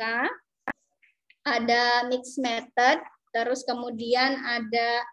ada 1.44 2.08
mixed 2.08 2.40
method, 2.40 3.02
terus 3.34 3.66
kemudian 3.66 4.40
ada 4.40 5.04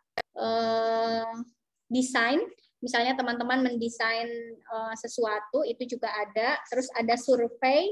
desain. 1.92 2.40
Misalnya 2.78 3.18
teman-teman 3.18 3.66
mendesain 3.66 4.30
uh, 4.70 4.94
sesuatu 4.94 5.66
itu 5.66 5.98
juga 5.98 6.14
ada. 6.14 6.62
Terus 6.70 6.88
ada 6.94 7.18
survei 7.18 7.90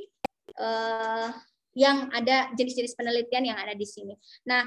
uh, 0.62 1.34
yang 1.76 2.08
ada 2.16 2.54
jenis-jenis 2.56 2.96
penelitian 2.96 3.52
yang 3.52 3.58
ada 3.60 3.74
di 3.74 3.84
sini. 3.84 4.16
Nah 4.48 4.64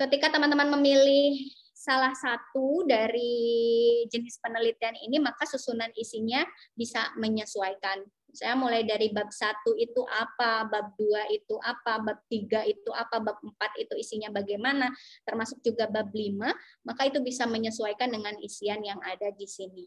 ketika 0.00 0.32
teman-teman 0.32 0.74
memilih 0.78 1.36
salah 1.74 2.16
satu 2.16 2.88
dari 2.88 4.02
jenis 4.08 4.40
penelitian 4.40 4.96
ini 5.04 5.20
maka 5.20 5.44
susunan 5.44 5.92
isinya 6.00 6.40
bisa 6.72 7.12
menyesuaikan 7.20 8.00
saya 8.34 8.58
mulai 8.58 8.82
dari 8.82 9.14
bab 9.14 9.30
satu 9.30 9.78
itu 9.78 10.02
apa, 10.10 10.66
bab 10.66 10.98
dua 10.98 11.30
itu 11.30 11.54
apa, 11.62 12.02
bab 12.02 12.18
tiga 12.26 12.66
itu 12.66 12.90
apa, 12.90 13.22
bab 13.22 13.38
empat 13.38 13.78
itu 13.78 13.94
isinya 13.94 14.34
bagaimana, 14.34 14.90
termasuk 15.22 15.62
juga 15.62 15.86
bab 15.86 16.10
lima, 16.10 16.50
maka 16.82 17.06
itu 17.06 17.22
bisa 17.22 17.46
menyesuaikan 17.46 18.10
dengan 18.10 18.34
isian 18.42 18.82
yang 18.82 18.98
ada 19.06 19.30
di 19.30 19.46
sini. 19.46 19.86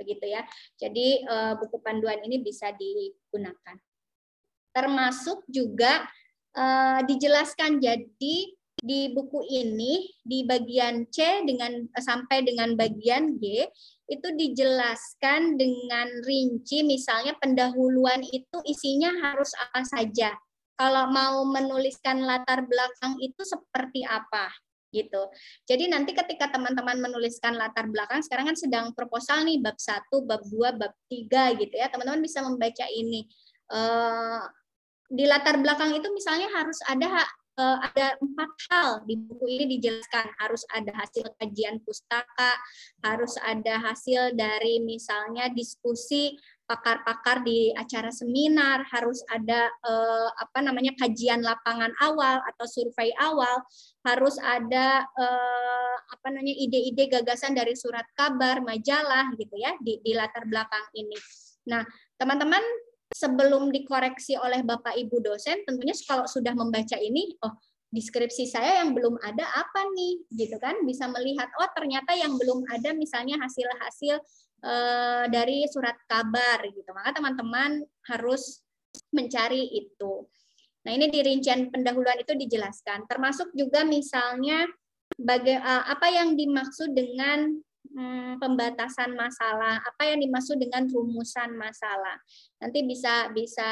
Begitu 0.00 0.24
ya. 0.32 0.42
Jadi 0.80 1.22
eh, 1.22 1.52
buku 1.60 1.76
panduan 1.84 2.24
ini 2.24 2.40
bisa 2.40 2.72
digunakan. 2.72 3.76
Termasuk 4.72 5.44
juga 5.52 6.08
eh, 6.56 7.00
dijelaskan 7.04 7.76
jadi 7.76 8.36
di 8.82 9.14
buku 9.14 9.46
ini 9.46 10.10
di 10.26 10.42
bagian 10.42 11.06
C 11.06 11.46
dengan 11.46 11.86
sampai 11.94 12.42
dengan 12.42 12.74
bagian 12.74 13.38
G 13.38 13.62
itu 14.10 14.28
dijelaskan 14.34 15.54
dengan 15.54 16.10
rinci 16.26 16.82
misalnya 16.82 17.38
pendahuluan 17.38 18.26
itu 18.26 18.58
isinya 18.66 19.14
harus 19.22 19.54
apa 19.54 19.86
saja. 19.86 20.34
Kalau 20.74 21.06
mau 21.14 21.46
menuliskan 21.46 22.26
latar 22.26 22.66
belakang 22.66 23.22
itu 23.22 23.46
seperti 23.46 24.02
apa 24.02 24.50
gitu. 24.90 25.30
Jadi 25.64 25.86
nanti 25.86 26.10
ketika 26.10 26.50
teman-teman 26.50 26.98
menuliskan 26.98 27.54
latar 27.54 27.86
belakang 27.86 28.18
sekarang 28.20 28.50
kan 28.50 28.58
sedang 28.58 28.86
proposal 28.98 29.46
nih 29.46 29.62
bab 29.62 29.78
1, 29.78 30.10
bab 30.26 30.42
2, 30.42 30.74
bab 30.74 30.92
3 31.06 31.62
gitu 31.62 31.74
ya. 31.78 31.86
Teman-teman 31.86 32.18
bisa 32.18 32.42
membaca 32.42 32.86
ini. 32.90 33.30
Uh, 33.72 34.42
di 35.12 35.28
latar 35.28 35.60
belakang 35.60 35.92
itu 35.96 36.08
misalnya 36.12 36.48
harus 36.52 36.80
ada 36.88 37.24
uh, 37.58 37.78
ada 37.84 38.16
empat 38.20 38.50
hal 38.70 38.88
di 39.04 39.18
buku 39.20 39.44
ini 39.48 39.64
dijelaskan 39.76 40.28
harus 40.40 40.64
ada 40.72 40.92
hasil 40.96 41.26
kajian 41.36 41.80
pustaka, 41.84 42.52
harus 43.04 43.36
ada 43.42 43.80
hasil 43.80 44.32
dari 44.36 44.80
misalnya 44.80 45.52
diskusi 45.52 46.36
pakar-pakar 46.62 47.44
di 47.44 47.68
acara 47.76 48.08
seminar, 48.08 48.86
harus 48.88 49.20
ada 49.28 49.68
uh, 49.84 50.28
apa 50.40 50.64
namanya 50.64 50.96
kajian 50.96 51.44
lapangan 51.44 51.92
awal 52.00 52.40
atau 52.48 52.64
survei 52.64 53.12
awal, 53.20 53.60
harus 54.08 54.40
ada 54.40 55.04
uh, 55.04 55.96
apa 56.16 56.26
namanya 56.32 56.56
ide-ide 56.56 57.12
gagasan 57.12 57.52
dari 57.52 57.76
surat 57.76 58.06
kabar, 58.16 58.64
majalah 58.64 59.28
gitu 59.36 59.52
ya 59.60 59.76
di, 59.84 60.00
di 60.00 60.16
latar 60.16 60.48
belakang 60.48 60.86
ini. 60.96 61.18
Nah, 61.68 61.84
teman-teman 62.16 62.62
sebelum 63.12 63.70
dikoreksi 63.70 64.34
oleh 64.40 64.64
Bapak 64.64 64.96
Ibu 64.96 65.22
dosen, 65.22 65.62
tentunya 65.68 65.94
kalau 66.08 66.26
sudah 66.26 66.56
membaca 66.56 66.96
ini, 66.98 67.36
oh 67.44 67.54
deskripsi 67.92 68.48
saya 68.48 68.80
yang 68.80 68.96
belum 68.96 69.20
ada 69.20 69.44
apa 69.44 69.84
nih, 69.92 70.24
gitu 70.32 70.56
kan? 70.56 70.80
Bisa 70.88 71.06
melihat, 71.12 71.48
oh 71.60 71.68
ternyata 71.76 72.16
yang 72.16 72.34
belum 72.40 72.64
ada 72.72 72.96
misalnya 72.96 73.36
hasil-hasil 73.38 74.16
eh, 74.64 75.24
dari 75.28 75.68
surat 75.68 75.96
kabar, 76.08 76.64
gitu. 76.72 76.90
Maka 76.96 77.20
teman-teman 77.20 77.84
harus 78.08 78.64
mencari 79.12 79.68
itu. 79.76 80.24
Nah 80.82 80.90
ini 80.92 81.12
di 81.12 81.20
rincian 81.22 81.70
pendahuluan 81.70 82.18
itu 82.18 82.34
dijelaskan, 82.34 83.06
termasuk 83.06 83.52
juga 83.54 83.86
misalnya 83.86 84.66
baga, 85.20 85.60
eh, 85.60 85.84
apa 85.92 86.08
yang 86.10 86.34
dimaksud 86.34 86.96
dengan 86.96 87.60
hmm, 87.92 88.40
pembatasan 88.40 89.12
masalah. 89.12 89.80
Apa 89.84 90.12
yang 90.12 90.20
dimaksud 90.24 90.58
dengan 90.58 90.88
rumusan 90.88 91.54
masalah? 91.54 92.18
Nanti 92.58 92.84
bisa 92.84 93.30
bisa 93.30 93.70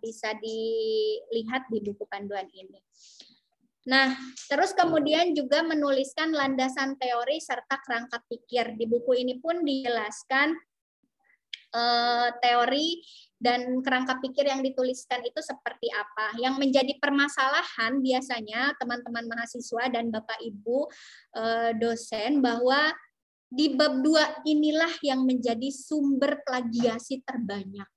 bisa 0.00 0.34
dilihat 0.40 1.68
di 1.68 1.78
buku 1.84 2.04
panduan 2.08 2.48
ini. 2.52 2.80
Nah, 3.88 4.12
terus 4.52 4.76
kemudian 4.76 5.32
juga 5.32 5.64
menuliskan 5.64 6.28
landasan 6.36 7.00
teori 7.00 7.40
serta 7.40 7.80
kerangka 7.80 8.20
pikir. 8.28 8.76
Di 8.76 8.84
buku 8.84 9.16
ini 9.16 9.40
pun 9.40 9.64
dijelaskan 9.64 10.52
eh, 11.72 12.28
teori 12.36 13.00
dan 13.40 13.80
kerangka 13.80 14.20
pikir 14.20 14.44
yang 14.50 14.60
dituliskan 14.60 15.24
itu 15.24 15.40
seperti 15.40 15.88
apa. 15.88 16.36
Yang 16.36 16.54
menjadi 16.60 16.92
permasalahan 17.00 18.04
biasanya 18.04 18.76
teman-teman 18.76 19.24
mahasiswa 19.24 19.88
dan 19.88 20.12
Bapak 20.12 20.36
Ibu 20.36 20.78
eh, 21.40 21.72
dosen 21.80 22.44
bahwa 22.44 22.92
di 23.48 23.72
bab 23.72 24.04
dua 24.04 24.44
inilah 24.44 24.92
yang 25.00 25.24
menjadi 25.24 25.72
sumber 25.72 26.44
plagiasi 26.44 27.24
terbanyak 27.24 27.88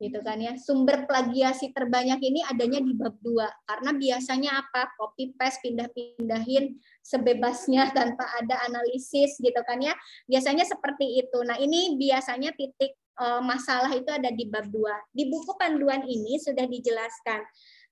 gitu 0.00 0.18
kan 0.24 0.40
ya. 0.40 0.56
Sumber 0.56 1.04
plagiasi 1.04 1.76
terbanyak 1.76 2.18
ini 2.24 2.40
adanya 2.48 2.80
di 2.80 2.96
bab 2.96 3.20
2 3.20 3.68
karena 3.68 3.90
biasanya 3.92 4.50
apa? 4.64 4.88
copy 4.96 5.36
paste 5.36 5.60
pindah-pindahin 5.60 6.80
sebebasnya 7.04 7.84
tanpa 7.96 8.24
ada 8.40 8.64
analisis 8.64 9.36
gitu 9.36 9.60
kan 9.68 9.78
ya. 9.84 9.92
Biasanya 10.24 10.64
seperti 10.64 11.20
itu. 11.20 11.38
Nah, 11.44 11.60
ini 11.60 12.00
biasanya 12.00 12.56
titik 12.56 12.96
uh, 13.20 13.44
masalah 13.44 13.92
itu 13.92 14.08
ada 14.08 14.32
di 14.32 14.48
bab 14.48 14.72
2. 14.72 15.12
Di 15.12 15.28
buku 15.28 15.52
panduan 15.60 16.00
ini 16.08 16.40
sudah 16.40 16.64
dijelaskan 16.64 17.44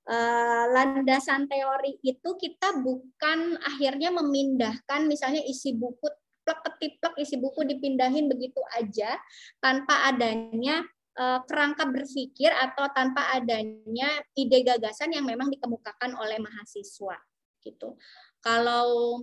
uh, 0.09 0.65
landasan 0.73 1.45
teori 1.45 2.01
itu 2.01 2.31
kita 2.41 2.81
bukan 2.81 3.61
akhirnya 3.69 4.09
memindahkan 4.17 5.05
misalnya 5.05 5.45
isi 5.45 5.77
buku 5.77 6.09
plek 6.49 6.65
ketiplek 6.65 7.15
isi 7.21 7.37
buku 7.37 7.61
dipindahin 7.69 8.25
begitu 8.33 8.65
aja 8.81 9.21
tanpa 9.61 10.09
adanya 10.09 10.81
uh, 11.21 11.45
kerangka 11.45 11.85
berpikir 11.85 12.49
atau 12.49 12.89
tanpa 12.97 13.37
adanya 13.37 14.09
ide 14.33 14.65
gagasan 14.65 15.13
yang 15.13 15.29
memang 15.29 15.53
dikemukakan 15.53 16.17
oleh 16.17 16.41
mahasiswa 16.41 17.21
gitu. 17.61 18.01
Kalau 18.41 19.21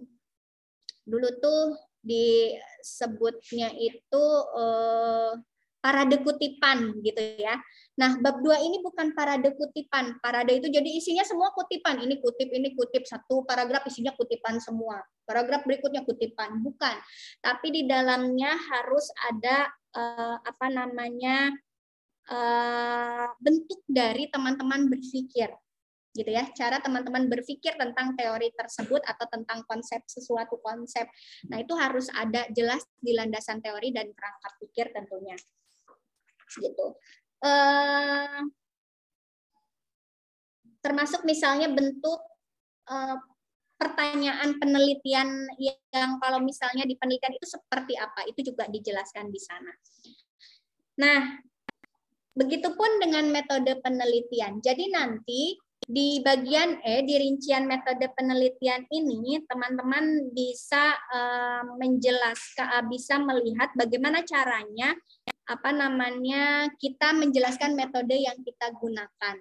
dulu 1.01 1.29
tuh 1.41 1.81
disebutnya 2.05 3.73
itu 3.73 4.23
uh, 4.53 5.33
parade 5.81 6.21
kutipan 6.21 7.01
gitu 7.01 7.21
ya. 7.41 7.57
Nah, 7.95 8.19
bab 8.19 8.43
dua 8.43 8.59
ini 8.59 8.83
bukan 8.83 9.15
parade 9.15 9.55
kutipan. 9.55 10.19
Parade 10.19 10.59
itu 10.59 10.67
jadi 10.67 10.85
isinya 10.85 11.23
semua 11.23 11.55
kutipan. 11.55 12.03
Ini 12.03 12.19
kutip, 12.19 12.51
ini 12.51 12.75
kutip. 12.75 13.07
Satu 13.07 13.47
paragraf 13.47 13.87
isinya 13.87 14.11
kutipan 14.11 14.59
semua. 14.59 14.99
Paragraf 15.23 15.63
berikutnya 15.63 16.03
kutipan. 16.03 16.59
Bukan. 16.59 16.95
Tapi 17.39 17.67
di 17.71 17.81
dalamnya 17.87 18.51
harus 18.51 19.07
ada 19.31 19.71
uh, 19.95 20.37
apa 20.43 20.67
namanya 20.67 21.55
uh, 22.27 23.31
bentuk 23.39 23.79
dari 23.87 24.27
teman-teman 24.27 24.91
berpikir 24.91 25.55
gitu 26.15 26.31
ya 26.31 26.47
cara 26.55 26.79
teman-teman 26.79 27.27
berpikir 27.27 27.75
tentang 27.75 28.15
teori 28.15 28.47
tersebut 28.55 29.03
atau 29.03 29.27
tentang 29.27 29.67
konsep 29.67 29.99
sesuatu 30.07 30.55
konsep 30.63 31.03
nah 31.51 31.59
itu 31.59 31.75
harus 31.75 32.07
ada 32.15 32.47
jelas 32.55 32.87
di 33.03 33.11
landasan 33.11 33.59
teori 33.59 33.91
dan 33.91 34.15
perangkat 34.15 34.51
pikir 34.63 34.95
tentunya 34.95 35.35
gitu 36.55 36.95
uh, 37.45 38.41
termasuk 40.81 41.21
misalnya 41.21 41.69
bentuk 41.69 42.17
uh, 42.89 43.17
pertanyaan 43.77 44.57
penelitian 44.57 45.29
yang 45.93 46.17
kalau 46.17 46.41
misalnya 46.41 46.89
di 46.89 46.97
penelitian 46.97 47.37
itu 47.37 47.47
seperti 47.47 47.93
apa 47.99 48.25
itu 48.25 48.49
juga 48.49 48.65
dijelaskan 48.65 49.29
di 49.29 49.39
sana 49.41 49.73
nah 50.95 51.21
Begitupun 52.35 52.99
dengan 52.99 53.31
metode 53.31 53.79
penelitian. 53.79 54.59
Jadi 54.59 54.91
nanti 54.91 55.55
di 55.87 56.19
bagian 56.19 56.83
E, 56.83 57.07
di 57.07 57.15
rincian 57.15 57.63
metode 57.63 58.11
penelitian 58.11 58.83
ini, 58.91 59.39
teman-teman 59.47 60.35
bisa 60.35 60.99
uh, 61.15 61.63
menjelaskan, 61.79 62.91
bisa 62.91 63.23
melihat 63.23 63.71
bagaimana 63.79 64.27
caranya, 64.27 64.91
apa 65.45 65.69
namanya, 65.69 66.73
kita 66.81 67.13
menjelaskan 67.13 67.77
metode 67.77 68.17
yang 68.17 68.37
kita 68.41 68.73
gunakan. 68.73 69.35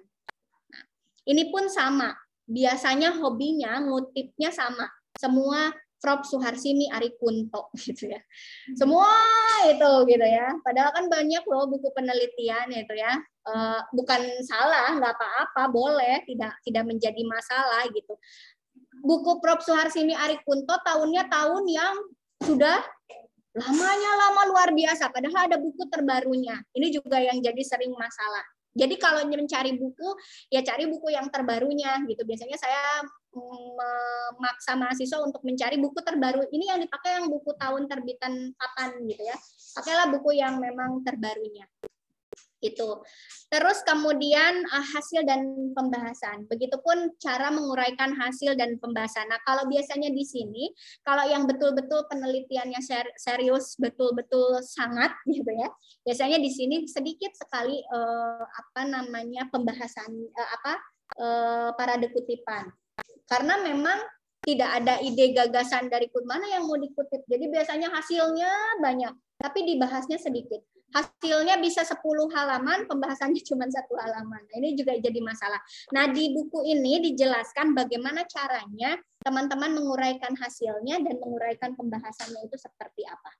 Nah, 0.69 0.83
ini 1.25 1.49
pun 1.49 1.65
sama. 1.65 2.13
Biasanya 2.45 3.17
hobinya, 3.17 3.81
ngutipnya 3.81 4.53
sama. 4.53 4.85
Semua 5.17 5.73
Prof 6.05 6.21
Suharsini 6.29 6.85
Ari 6.93 7.17
Kunto 7.17 7.73
gitu 7.85 8.05
ya. 8.13 8.21
Semua 8.77 9.09
itu 9.65 9.91
gitu 10.05 10.21
ya. 10.21 10.53
Padahal 10.61 10.93
kan 10.93 11.09
banyak 11.09 11.41
loh 11.49 11.65
buku 11.65 11.89
penelitian 11.97 12.69
itu 12.69 12.93
ya. 12.93 13.17
Uh, 13.45 13.81
bukan 13.89 14.21
salah, 14.45 14.93
nggak 14.97 15.17
apa-apa, 15.17 15.69
boleh, 15.73 16.21
tidak 16.29 16.53
tidak 16.61 16.85
menjadi 16.85 17.21
masalah 17.25 17.89
gitu. 17.89 18.13
Buku 19.01 19.41
Prof 19.41 19.65
Suharsini 19.65 20.13
Ari 20.13 20.37
Kunto 20.45 20.77
tahunnya 20.85 21.25
tahun 21.25 21.65
yang 21.65 21.95
sudah 22.45 22.77
lamanya 23.55 24.11
lama 24.19 24.41
luar 24.51 24.69
biasa. 24.75 25.09
Padahal 25.09 25.47
ada 25.47 25.57
buku 25.57 25.87
terbarunya. 25.87 26.59
Ini 26.75 26.87
juga 26.91 27.23
yang 27.23 27.39
jadi 27.39 27.61
sering 27.63 27.95
masalah. 27.95 28.43
Jadi 28.75 28.99
kalau 28.99 29.23
mencari 29.23 29.71
buku, 29.79 30.09
ya 30.51 30.59
cari 30.59 30.83
buku 30.91 31.07
yang 31.07 31.31
terbarunya 31.31 31.95
gitu. 32.11 32.27
Biasanya 32.27 32.59
saya 32.59 33.07
memaksa 33.31 34.75
mahasiswa 34.75 35.23
untuk 35.23 35.39
mencari 35.47 35.79
buku 35.79 36.03
terbaru. 36.03 36.43
Ini 36.51 36.75
yang 36.75 36.79
dipakai 36.83 37.23
yang 37.23 37.31
buku 37.31 37.55
tahun 37.55 37.87
terbitan 37.87 38.51
kapan 38.59 38.99
gitu 39.07 39.23
ya. 39.23 39.35
Pakailah 39.79 40.11
buku 40.11 40.35
yang 40.35 40.59
memang 40.59 40.99
terbarunya 41.07 41.63
itu. 42.63 42.89
Terus 43.51 43.79
kemudian 43.85 44.65
uh, 44.67 44.85
hasil 44.95 45.23
dan 45.27 45.71
pembahasan. 45.75 46.47
Begitupun 46.49 47.15
cara 47.21 47.51
menguraikan 47.53 48.15
hasil 48.15 48.55
dan 48.57 48.75
pembahasan. 48.81 49.27
Nah, 49.29 49.39
kalau 49.43 49.67
biasanya 49.69 50.11
di 50.11 50.23
sini, 50.25 50.71
kalau 51.05 51.23
yang 51.27 51.45
betul-betul 51.45 52.07
penelitiannya 52.09 52.81
ser 52.81 53.05
serius, 53.19 53.75
betul-betul 53.79 54.59
sangat 54.65 55.13
gitu 55.35 55.51
ya. 55.51 55.69
Biasanya 56.03 56.37
di 56.41 56.51
sini 56.51 56.75
sedikit 56.89 57.31
sekali 57.35 57.79
uh, 57.91 58.43
apa 58.43 58.81
namanya 58.87 59.47
pembahasan 59.51 60.09
uh, 60.11 60.49
apa 60.61 60.73
uh, 61.19 61.69
parade 61.75 62.09
kutipan. 62.11 62.71
Karena 63.25 63.57
memang 63.57 63.97
tidak 64.45 64.69
ada 64.77 65.01
ide 65.01 65.33
gagasan 65.33 65.89
dari 65.89 66.07
mana 66.23 66.45
yang 66.45 66.69
mau 66.69 66.77
dikutip. 66.77 67.25
Jadi 67.25 67.49
biasanya 67.49 67.89
hasilnya 67.89 68.79
banyak, 68.79 69.13
tapi 69.41 69.65
dibahasnya 69.65 70.21
sedikit 70.21 70.61
hasilnya 70.95 71.59
bisa 71.59 71.83
10 71.83 71.99
halaman, 72.31 72.87
pembahasannya 72.87 73.43
cuma 73.49 73.67
satu 73.67 73.99
halaman. 73.99 74.39
Nah, 74.47 74.55
ini 74.63 74.79
juga 74.79 74.95
jadi 74.95 75.19
masalah. 75.19 75.59
Nah, 75.91 76.07
di 76.07 76.31
buku 76.31 76.63
ini 76.63 77.03
dijelaskan 77.11 77.75
bagaimana 77.75 78.23
caranya 78.23 78.95
teman-teman 79.19 79.75
menguraikan 79.75 80.31
hasilnya 80.39 81.03
dan 81.03 81.15
menguraikan 81.19 81.75
pembahasannya 81.75 82.47
itu 82.47 82.55
seperti 82.55 83.03
apa. 83.03 83.31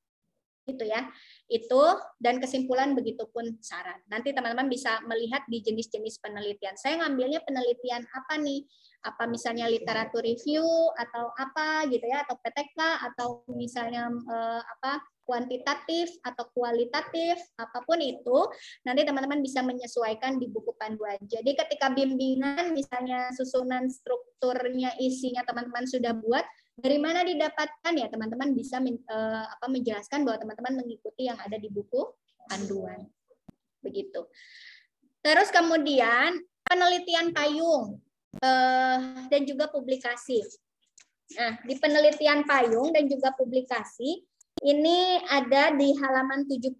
Itu 0.65 0.83
ya. 0.85 1.05
Itu 1.45 1.81
dan 2.17 2.41
kesimpulan 2.41 2.97
begitu 2.97 3.29
pun 3.29 3.57
saran. 3.61 4.01
Nanti 4.09 4.33
teman-teman 4.33 4.65
bisa 4.65 4.97
melihat 5.05 5.45
di 5.45 5.61
jenis-jenis 5.61 6.17
penelitian. 6.19 6.73
Saya 6.75 7.05
ngambilnya 7.05 7.45
penelitian 7.45 8.01
apa 8.09 8.41
nih? 8.41 8.65
Apa 9.05 9.29
misalnya 9.29 9.69
literatur 9.69 10.25
review 10.25 10.65
atau 10.97 11.29
apa 11.37 11.85
gitu 11.93 12.05
ya 12.09 12.25
atau 12.25 12.35
PTK 12.41 12.79
atau 13.13 13.27
misalnya 13.53 14.09
eh, 14.09 14.61
apa 14.65 15.05
kuantitatif 15.25 16.13
atau 16.21 16.45
kualitatif, 16.53 17.35
apa 17.57 17.81
pun 17.83 17.97
itu, 17.97 18.37
nanti 18.85 19.01
teman-teman 19.03 19.41
bisa 19.41 19.65
menyesuaikan 19.65 20.37
di 20.37 20.47
buku 20.47 20.71
panduan. 20.77 21.17
Jadi 21.25 21.57
ketika 21.57 21.91
bimbingan, 21.91 22.71
misalnya 22.71 23.33
susunan 23.33 23.89
strukturnya, 23.89 24.93
isinya 25.01 25.41
teman-teman 25.43 25.89
sudah 25.89 26.13
buat, 26.13 26.45
dari 26.75 26.99
mana 26.99 27.23
didapatkan 27.23 27.93
ya 27.95 28.11
teman-teman 28.11 28.51
bisa 28.51 28.83
men, 28.83 28.99
uh, 29.07 29.47
apa, 29.47 29.65
menjelaskan 29.71 30.27
bahwa 30.27 30.43
teman-teman 30.43 30.83
mengikuti 30.83 31.31
yang 31.31 31.39
ada 31.39 31.55
di 31.55 31.71
buku 31.71 32.03
panduan. 32.51 33.07
Begitu. 33.79 34.27
Terus 35.23 35.49
kemudian 35.49 36.43
penelitian 36.67 37.31
payung 37.31 38.03
uh, 38.43 38.99
dan 39.31 39.41
juga 39.47 39.71
publikasi. 39.71 40.43
Nah, 41.39 41.57
di 41.65 41.79
penelitian 41.79 42.45
payung 42.45 42.93
dan 42.93 43.09
juga 43.09 43.33
publikasi, 43.33 44.21
ini 44.61 45.19
ada 45.31 45.73
di 45.73 45.91
halaman 45.99 46.47
71 46.47 46.75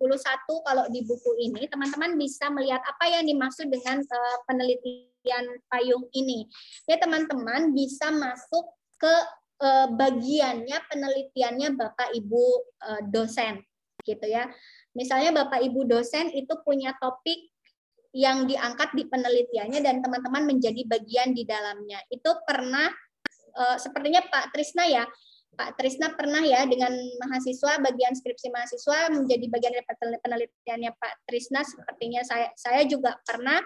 kalau 0.64 0.86
di 0.92 1.02
buku 1.08 1.32
ini. 1.40 1.66
Teman-teman 1.72 2.20
bisa 2.20 2.52
melihat 2.52 2.84
apa 2.84 3.10
yang 3.10 3.24
dimaksud 3.26 3.72
dengan 3.72 4.04
uh, 4.04 4.38
penelitian 4.44 5.46
payung 5.72 6.06
ini. 6.12 6.46
Ya 6.86 7.00
teman-teman 7.00 7.72
bisa 7.72 8.12
masuk 8.12 8.76
ke 9.00 9.16
uh, 9.62 9.88
bagiannya 9.94 10.78
penelitiannya 10.90 11.76
Bapak 11.76 12.10
Ibu 12.16 12.44
uh, 12.84 13.02
dosen 13.08 13.62
gitu 14.04 14.26
ya. 14.26 14.48
Misalnya 14.96 15.46
Bapak 15.46 15.60
Ibu 15.64 15.88
dosen 15.88 16.32
itu 16.32 16.52
punya 16.64 16.96
topik 17.00 17.52
yang 18.16 18.48
diangkat 18.48 18.96
di 18.96 19.04
penelitiannya 19.12 19.84
dan 19.84 20.00
teman-teman 20.00 20.48
menjadi 20.48 20.88
bagian 20.88 21.36
di 21.36 21.44
dalamnya. 21.44 22.00
Itu 22.08 22.32
pernah 22.48 22.88
uh, 23.60 23.78
sepertinya 23.80 24.24
Pak 24.24 24.56
Trisna 24.56 24.88
ya 24.88 25.04
Pak 25.56 25.80
Trisna 25.80 26.12
pernah 26.14 26.44
ya 26.44 26.68
dengan 26.68 26.92
mahasiswa 27.24 27.80
bagian 27.80 28.12
skripsi 28.12 28.52
mahasiswa 28.52 29.08
menjadi 29.10 29.46
bagian 29.48 29.74
dari 29.74 29.88
penelitiannya 30.20 30.92
Pak 31.00 31.14
Trisna 31.26 31.64
sepertinya 31.64 32.22
saya 32.28 32.52
saya 32.60 32.84
juga 32.84 33.16
pernah 33.24 33.64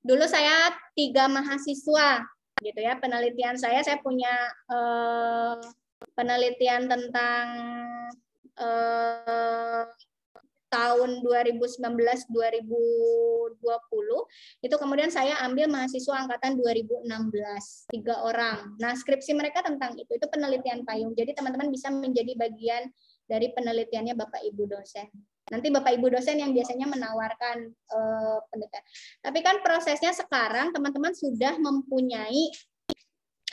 dulu 0.00 0.24
saya 0.24 0.72
tiga 0.96 1.28
mahasiswa 1.28 2.24
gitu 2.64 2.80
ya 2.80 2.96
penelitian 2.96 3.56
saya 3.60 3.84
saya 3.84 4.00
punya 4.00 4.32
eh, 4.72 5.54
penelitian 6.16 6.88
tentang 6.88 7.46
eh, 8.56 9.84
tahun 10.66 11.22
2019 11.22 11.78
2020 11.78 13.56
itu 14.66 14.76
kemudian 14.76 15.10
saya 15.14 15.38
ambil 15.46 15.70
mahasiswa 15.70 16.26
angkatan 16.26 16.58
2016 16.58 17.06
tiga 17.94 18.14
orang. 18.26 18.74
Nah 18.82 18.92
skripsi 18.92 19.32
mereka 19.38 19.62
tentang 19.62 19.94
itu 19.94 20.10
itu 20.10 20.26
penelitian 20.26 20.82
payung. 20.82 21.14
Jadi 21.14 21.32
teman-teman 21.38 21.70
bisa 21.70 21.88
menjadi 21.88 22.34
bagian 22.34 22.90
dari 23.30 23.54
penelitiannya 23.54 24.18
Bapak 24.18 24.42
Ibu 24.42 24.66
dosen. 24.66 25.06
Nanti 25.46 25.70
Bapak 25.70 25.94
Ibu 25.94 26.10
dosen 26.10 26.42
yang 26.42 26.50
biasanya 26.50 26.90
menawarkan 26.90 27.70
uh, 27.70 28.38
penelitian. 28.50 28.84
Tapi 29.22 29.38
kan 29.46 29.62
prosesnya 29.62 30.10
sekarang 30.10 30.74
teman-teman 30.74 31.14
sudah 31.14 31.54
mempunyai 31.58 32.50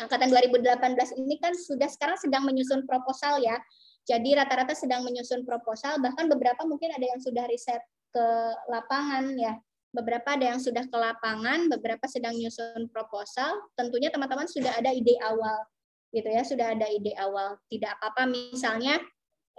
angkatan 0.01 0.33
2018 0.33 1.21
ini 1.21 1.37
kan 1.37 1.53
sudah 1.53 1.85
sekarang 1.85 2.17
sedang 2.17 2.49
menyusun 2.49 2.89
proposal 2.89 3.37
ya 3.37 3.61
jadi 4.03 4.35
rata-rata 4.35 4.75
sedang 4.75 5.07
menyusun 5.07 5.47
proposal, 5.47 5.95
bahkan 6.03 6.27
beberapa 6.27 6.67
mungkin 6.67 6.91
ada 6.91 7.07
yang 7.07 7.23
sudah 7.23 7.47
riset 7.47 7.79
ke 8.11 8.25
lapangan 8.67 9.31
ya. 9.39 9.55
Beberapa 9.93 10.35
ada 10.35 10.51
yang 10.51 10.59
sudah 10.59 10.83
ke 10.83 10.97
lapangan, 10.97 11.71
beberapa 11.71 12.03
sedang 12.11 12.35
menyusun 12.35 12.91
proposal. 12.91 13.63
Tentunya 13.79 14.11
teman-teman 14.11 14.49
sudah 14.49 14.75
ada 14.75 14.91
ide 14.91 15.15
awal 15.23 15.63
gitu 16.11 16.29
ya, 16.29 16.43
sudah 16.43 16.75
ada 16.75 16.87
ide 16.91 17.15
awal. 17.15 17.55
Tidak 17.71 17.89
apa-apa 17.95 18.27
misalnya 18.27 18.99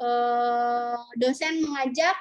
eh, 0.00 0.96
dosen 1.18 1.62
mengajak 1.62 2.16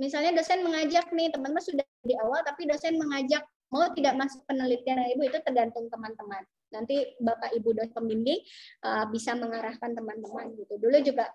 misalnya 0.00 0.32
dosen 0.40 0.64
mengajak 0.64 1.12
nih 1.12 1.28
teman-teman 1.28 1.64
sudah 1.64 1.84
di 2.04 2.16
awal 2.16 2.40
tapi 2.40 2.64
dosen 2.64 2.96
mengajak 2.96 3.44
mau 3.70 3.86
tidak 3.94 4.14
masuk 4.18 4.42
penelitian 4.44 4.98
ibu? 5.14 5.22
Itu 5.24 5.38
tergantung 5.46 5.86
teman-teman. 5.88 6.42
Nanti 6.70 7.18
bapak 7.18 7.50
ibu 7.54 7.74
dan 7.74 7.90
pembimbing 7.90 8.38
uh, 8.86 9.06
bisa 9.10 9.34
mengarahkan 9.34 9.90
teman-teman 9.90 10.54
gitu. 10.54 10.78
Dulu 10.78 10.96
juga 11.02 11.30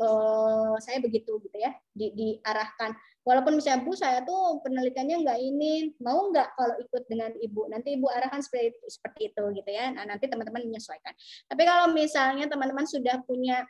uh, 0.00 0.76
saya 0.80 1.00
begitu 1.04 1.36
gitu 1.40 1.56
ya 1.56 1.72
di, 1.92 2.12
diarahkan. 2.16 2.96
Walaupun 3.24 3.56
misalnya 3.56 3.84
bu 3.84 3.96
saya 3.96 4.20
tuh 4.24 4.60
penelitiannya 4.60 5.24
nggak 5.24 5.40
ini 5.40 5.96
mau 6.00 6.28
nggak 6.28 6.48
kalau 6.56 6.76
ikut 6.80 7.02
dengan 7.08 7.32
ibu? 7.40 7.68
Nanti 7.68 7.96
ibu 7.96 8.08
arahkan 8.08 8.40
seperti 8.40 8.76
seperti 8.88 9.32
itu 9.32 9.42
gitu 9.56 9.70
ya. 9.72 9.92
Nah 9.92 10.04
nanti 10.04 10.28
teman-teman 10.28 10.64
menyesuaikan. 10.64 11.12
Tapi 11.48 11.62
kalau 11.64 11.92
misalnya 11.92 12.48
teman-teman 12.48 12.84
sudah 12.88 13.20
punya 13.24 13.64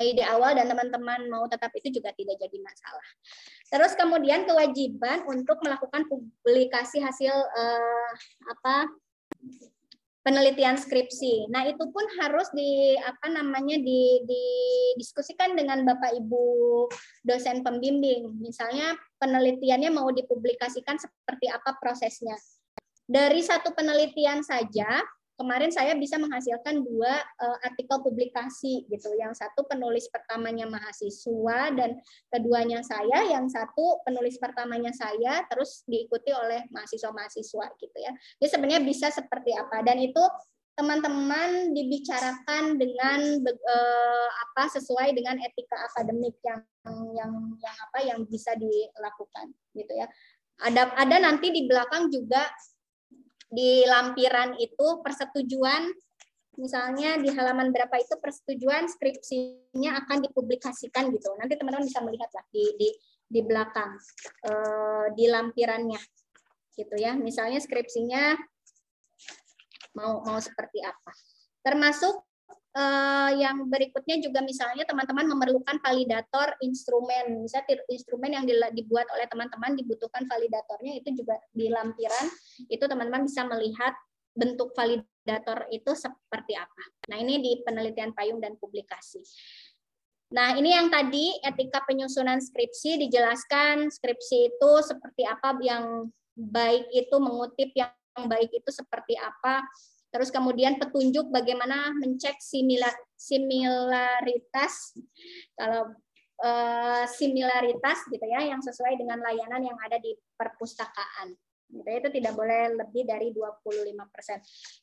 ide 0.00 0.24
awal 0.24 0.56
dan 0.56 0.70
teman-teman 0.72 1.28
mau 1.28 1.44
tetap 1.44 1.68
itu 1.76 2.00
juga 2.00 2.14
tidak 2.16 2.40
jadi 2.40 2.56
masalah. 2.64 3.06
Terus 3.68 3.92
kemudian 3.92 4.48
kewajiban 4.48 5.28
untuk 5.28 5.60
melakukan 5.60 6.08
publikasi 6.08 7.04
hasil 7.04 7.32
eh, 7.32 8.12
apa 8.48 8.88
penelitian 10.22 10.78
skripsi. 10.78 11.50
Nah, 11.50 11.66
itu 11.66 11.82
pun 11.90 12.06
harus 12.22 12.46
di 12.54 12.94
apa 12.94 13.26
namanya 13.28 13.74
di 13.78 14.22
didiskusikan 14.22 15.58
dengan 15.58 15.82
Bapak 15.82 16.14
Ibu 16.14 16.46
dosen 17.26 17.66
pembimbing. 17.66 18.38
Misalnya 18.38 18.94
penelitiannya 19.18 19.90
mau 19.90 20.08
dipublikasikan 20.14 20.96
seperti 20.96 21.50
apa 21.50 21.74
prosesnya. 21.82 22.38
Dari 23.02 23.42
satu 23.42 23.74
penelitian 23.74 24.46
saja 24.46 25.02
kemarin 25.42 25.74
saya 25.74 25.98
bisa 25.98 26.14
menghasilkan 26.22 26.86
dua 26.86 27.18
uh, 27.18 27.58
artikel 27.66 27.98
publikasi 27.98 28.86
gitu. 28.86 29.10
Yang 29.18 29.42
satu 29.42 29.66
penulis 29.66 30.06
pertamanya 30.06 30.70
mahasiswa 30.70 31.74
dan 31.74 31.98
keduanya 32.30 32.86
saya, 32.86 33.26
yang 33.26 33.50
satu 33.50 33.98
penulis 34.06 34.38
pertamanya 34.38 34.94
saya 34.94 35.42
terus 35.50 35.82
diikuti 35.90 36.30
oleh 36.30 36.62
mahasiswa-mahasiswa 36.70 37.66
gitu 37.82 37.98
ya. 37.98 38.14
Jadi 38.38 38.48
sebenarnya 38.54 38.82
bisa 38.86 39.10
seperti 39.10 39.50
apa 39.58 39.82
dan 39.82 39.98
itu 39.98 40.22
teman-teman 40.72 41.76
dibicarakan 41.76 42.80
dengan 42.80 43.20
uh, 43.44 44.28
apa 44.48 44.72
sesuai 44.72 45.12
dengan 45.12 45.36
etika 45.42 45.76
akademik 45.92 46.32
yang 46.40 46.64
yang 47.12 47.32
yang 47.60 47.76
apa 47.90 47.98
yang 48.00 48.18
bisa 48.30 48.54
dilakukan 48.56 49.52
gitu 49.74 49.92
ya. 49.92 50.06
Ada 50.62 50.94
ada 50.96 51.16
nanti 51.18 51.52
di 51.52 51.68
belakang 51.68 52.08
juga 52.08 52.46
di 53.52 53.84
lampiran 53.84 54.56
itu 54.56 55.04
persetujuan 55.04 55.92
misalnya 56.56 57.20
di 57.20 57.32
halaman 57.32 57.72
berapa 57.72 57.96
itu 58.00 58.16
persetujuan 58.16 58.88
skripsinya 58.88 60.04
akan 60.04 60.24
dipublikasikan 60.24 61.12
gitu. 61.12 61.32
Nanti 61.36 61.56
teman-teman 61.56 61.84
bisa 61.84 62.00
melihat 62.00 62.28
lah 62.32 62.44
di 62.48 62.64
di 62.80 62.88
di 63.28 63.40
belakang 63.44 63.96
eh, 64.48 65.06
di 65.16 65.24
lampirannya 65.28 66.00
gitu 66.76 66.94
ya. 66.96 67.12
Misalnya 67.16 67.60
skripsinya 67.60 68.36
mau 69.96 70.24
mau 70.24 70.40
seperti 70.40 70.80
apa. 70.80 71.12
Termasuk 71.60 72.31
uh, 72.76 73.30
yang 73.36 73.68
berikutnya 73.68 74.20
juga 74.20 74.40
misalnya 74.40 74.82
teman-teman 74.88 75.28
memerlukan 75.36 75.76
validator 75.80 76.56
instrumen. 76.64 77.44
Misalnya 77.44 77.82
instrumen 77.88 78.30
yang 78.32 78.44
dibuat 78.72 79.06
oleh 79.12 79.28
teman-teman 79.28 79.76
dibutuhkan 79.76 80.24
validatornya 80.26 80.98
itu 80.98 81.22
juga 81.22 81.36
di 81.52 81.68
lampiran 81.68 82.26
itu 82.68 82.84
teman-teman 82.84 83.28
bisa 83.28 83.44
melihat 83.48 83.94
bentuk 84.32 84.72
validator 84.72 85.68
itu 85.68 85.92
seperti 85.92 86.56
apa. 86.56 86.82
Nah, 87.12 87.20
ini 87.20 87.40
di 87.40 87.52
penelitian 87.60 88.16
payung 88.16 88.40
dan 88.40 88.56
publikasi. 88.56 89.20
Nah, 90.32 90.56
ini 90.56 90.72
yang 90.72 90.88
tadi 90.88 91.36
etika 91.44 91.84
penyusunan 91.84 92.40
skripsi 92.40 92.96
dijelaskan 93.04 93.92
skripsi 93.92 94.48
itu 94.48 94.70
seperti 94.80 95.28
apa 95.28 95.60
yang 95.60 96.08
baik 96.32 96.88
itu 96.88 97.12
mengutip 97.20 97.68
yang 97.76 97.92
baik 98.16 98.48
itu 98.48 98.70
seperti 98.72 99.20
apa 99.20 99.60
Terus 100.12 100.28
kemudian 100.28 100.76
petunjuk 100.76 101.32
bagaimana 101.32 101.96
mencek 101.96 102.36
similar, 102.36 102.92
similaritas 103.16 104.92
kalau 105.56 105.96
uh, 106.44 107.04
similaritas 107.08 108.04
gitu 108.12 108.26
ya 108.28 108.44
yang 108.44 108.60
sesuai 108.60 109.00
dengan 109.00 109.24
layanan 109.24 109.72
yang 109.72 109.78
ada 109.80 109.96
di 109.96 110.12
perpustakaan. 110.36 111.32
Gitu, 111.72 111.88
itu 111.88 112.08
tidak 112.20 112.36
boleh 112.36 112.76
lebih 112.76 113.08
dari 113.08 113.32
25%. 113.32 113.64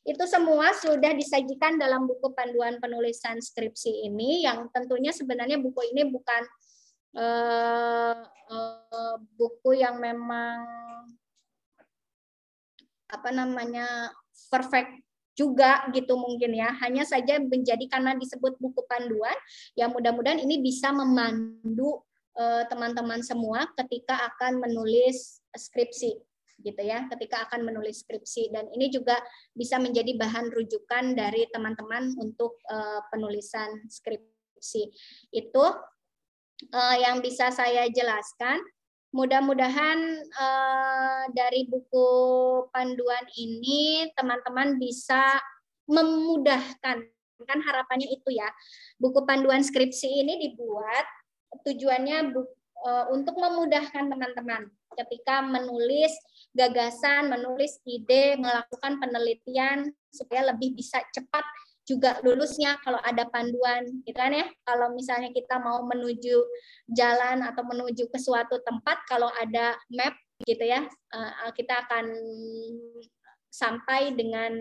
Itu 0.02 0.26
semua 0.26 0.74
sudah 0.74 1.14
disajikan 1.14 1.78
dalam 1.78 2.10
buku 2.10 2.34
panduan 2.34 2.82
penulisan 2.82 3.38
skripsi 3.38 4.10
ini 4.10 4.42
yang 4.42 4.66
tentunya 4.74 5.14
sebenarnya 5.14 5.62
buku 5.62 5.94
ini 5.94 6.10
bukan 6.10 6.42
uh, 7.14 8.26
uh, 8.26 9.16
buku 9.38 9.78
yang 9.78 10.02
memang 10.02 10.66
apa 13.10 13.30
namanya 13.30 14.10
perfect 14.50 14.90
juga 15.40 15.88
gitu 15.96 16.20
mungkin 16.20 16.52
ya. 16.52 16.76
Hanya 16.84 17.08
saja 17.08 17.40
menjadi 17.40 17.88
karena 17.88 18.12
disebut 18.20 18.60
buku 18.60 18.84
panduan, 18.84 19.36
ya 19.72 19.88
mudah-mudahan 19.88 20.44
ini 20.44 20.60
bisa 20.60 20.92
memandu 20.92 22.04
eh, 22.36 22.68
teman-teman 22.68 23.24
semua 23.24 23.64
ketika 23.80 24.28
akan 24.36 24.60
menulis 24.60 25.40
skripsi 25.56 26.20
gitu 26.60 26.82
ya, 26.84 27.08
ketika 27.08 27.48
akan 27.48 27.64
menulis 27.64 28.04
skripsi 28.04 28.52
dan 28.52 28.68
ini 28.76 28.92
juga 28.92 29.16
bisa 29.56 29.80
menjadi 29.80 30.12
bahan 30.16 30.52
rujukan 30.52 31.16
dari 31.16 31.48
teman-teman 31.48 32.14
untuk 32.20 32.60
uh, 32.68 33.00
penulisan 33.08 33.80
skripsi. 33.88 34.92
Itu 35.32 35.64
uh, 36.68 36.96
yang 37.00 37.24
bisa 37.24 37.48
saya 37.50 37.88
jelaskan. 37.88 38.60
Mudah-mudahan 39.10 39.98
uh, 40.38 41.24
dari 41.34 41.66
buku 41.66 42.08
panduan 42.70 43.26
ini 43.34 44.06
teman-teman 44.14 44.78
bisa 44.78 45.38
memudahkan 45.90 47.02
kan 47.40 47.58
harapannya 47.64 48.06
itu 48.06 48.30
ya. 48.30 48.46
Buku 49.00 49.24
panduan 49.26 49.64
skripsi 49.64 50.22
ini 50.22 50.38
dibuat 50.38 51.06
tujuannya 51.66 52.30
bu, 52.30 52.46
uh, 52.86 53.10
untuk 53.10 53.34
memudahkan 53.34 54.06
teman-teman 54.06 54.70
ketika 54.94 55.42
menulis 55.42 56.12
gagasan, 56.54 57.30
menulis 57.30 57.78
ide, 57.86 58.34
melakukan 58.38 58.98
penelitian 58.98 59.90
supaya 60.10 60.50
lebih 60.54 60.74
bisa 60.74 60.98
cepat 61.14 61.42
juga 61.90 62.22
lulusnya 62.22 62.78
kalau 62.86 63.02
ada 63.02 63.26
panduan 63.26 63.82
gitu 64.06 64.14
kan 64.14 64.30
ya. 64.30 64.46
Kalau 64.62 64.94
misalnya 64.94 65.34
kita 65.34 65.58
mau 65.58 65.82
menuju 65.82 66.38
jalan 66.94 67.42
atau 67.42 67.66
menuju 67.66 68.06
ke 68.06 68.18
suatu 68.22 68.62
tempat 68.62 69.02
kalau 69.10 69.26
ada 69.42 69.74
map 69.90 70.14
gitu 70.46 70.64
ya 70.64 70.88
uh, 71.12 71.52
kita 71.52 71.84
akan 71.84 72.16
sampai 73.50 74.14
dengan 74.14 74.54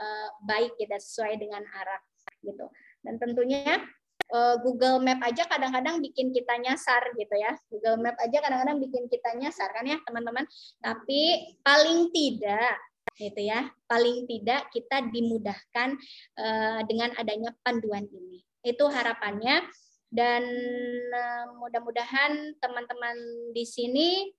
uh, 0.00 0.28
baik 0.48 0.74
gitu 0.80 0.96
sesuai 0.96 1.36
dengan 1.36 1.60
arah 1.60 2.00
gitu. 2.40 2.66
Dan 3.04 3.20
tentunya 3.20 3.84
uh, 4.32 4.56
Google 4.64 5.04
Map 5.04 5.20
aja 5.20 5.44
kadang-kadang 5.44 6.00
bikin 6.00 6.32
kita 6.32 6.56
nyasar 6.56 7.12
gitu 7.14 7.36
ya. 7.36 7.52
Google 7.68 8.00
Map 8.00 8.16
aja 8.16 8.40
kadang-kadang 8.40 8.80
bikin 8.80 9.06
kita 9.12 9.36
nyasar 9.36 9.70
kan 9.76 9.84
ya 9.84 10.00
teman-teman. 10.08 10.48
Tapi 10.80 11.52
paling 11.60 12.10
tidak 12.16 12.80
gitu 13.20 13.40
ya. 13.44 13.68
Paling 13.84 14.24
tidak 14.24 14.72
kita 14.72 15.04
dimudahkan 15.12 16.00
uh, 16.40 16.80
dengan 16.88 17.12
adanya 17.20 17.52
panduan 17.60 18.08
ini 18.08 18.40
Itu 18.64 18.88
harapannya 18.88 19.60
dan 20.10 20.42
uh, 21.14 21.46
mudah-mudahan 21.60 22.58
teman-teman 22.58 23.16
di 23.54 23.62
sini 23.62 24.32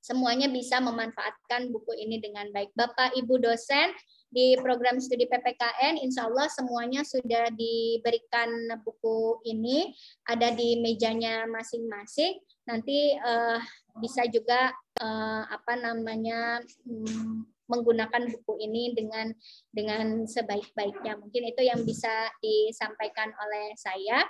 semuanya 0.00 0.48
bisa 0.48 0.80
memanfaatkan 0.80 1.68
buku 1.70 1.92
ini 1.94 2.18
dengan 2.18 2.48
baik. 2.50 2.72
Bapak 2.72 3.14
Ibu 3.14 3.36
dosen 3.38 3.92
di 4.32 4.56
program 4.58 4.96
studi 4.98 5.28
PPKN, 5.28 6.00
insya 6.00 6.26
Allah 6.26 6.48
semuanya 6.48 7.04
sudah 7.04 7.52
diberikan 7.52 8.48
buku 8.80 9.44
ini, 9.44 9.92
ada 10.24 10.50
di 10.56 10.80
mejanya 10.80 11.44
masing-masing. 11.46 12.40
Nanti 12.64 13.14
uh, 13.20 13.60
bisa 14.00 14.24
juga 14.32 14.72
uh, 15.04 15.44
apa 15.52 15.76
namanya 15.76 16.64
um, 16.88 17.44
menggunakan 17.70 18.26
buku 18.34 18.58
ini 18.58 18.92
dengan 18.92 19.30
dengan 19.70 20.26
sebaik-baiknya. 20.26 21.14
Mungkin 21.16 21.42
itu 21.54 21.62
yang 21.62 21.80
bisa 21.86 22.28
disampaikan 22.42 23.30
oleh 23.38 23.70
saya. 23.78 24.26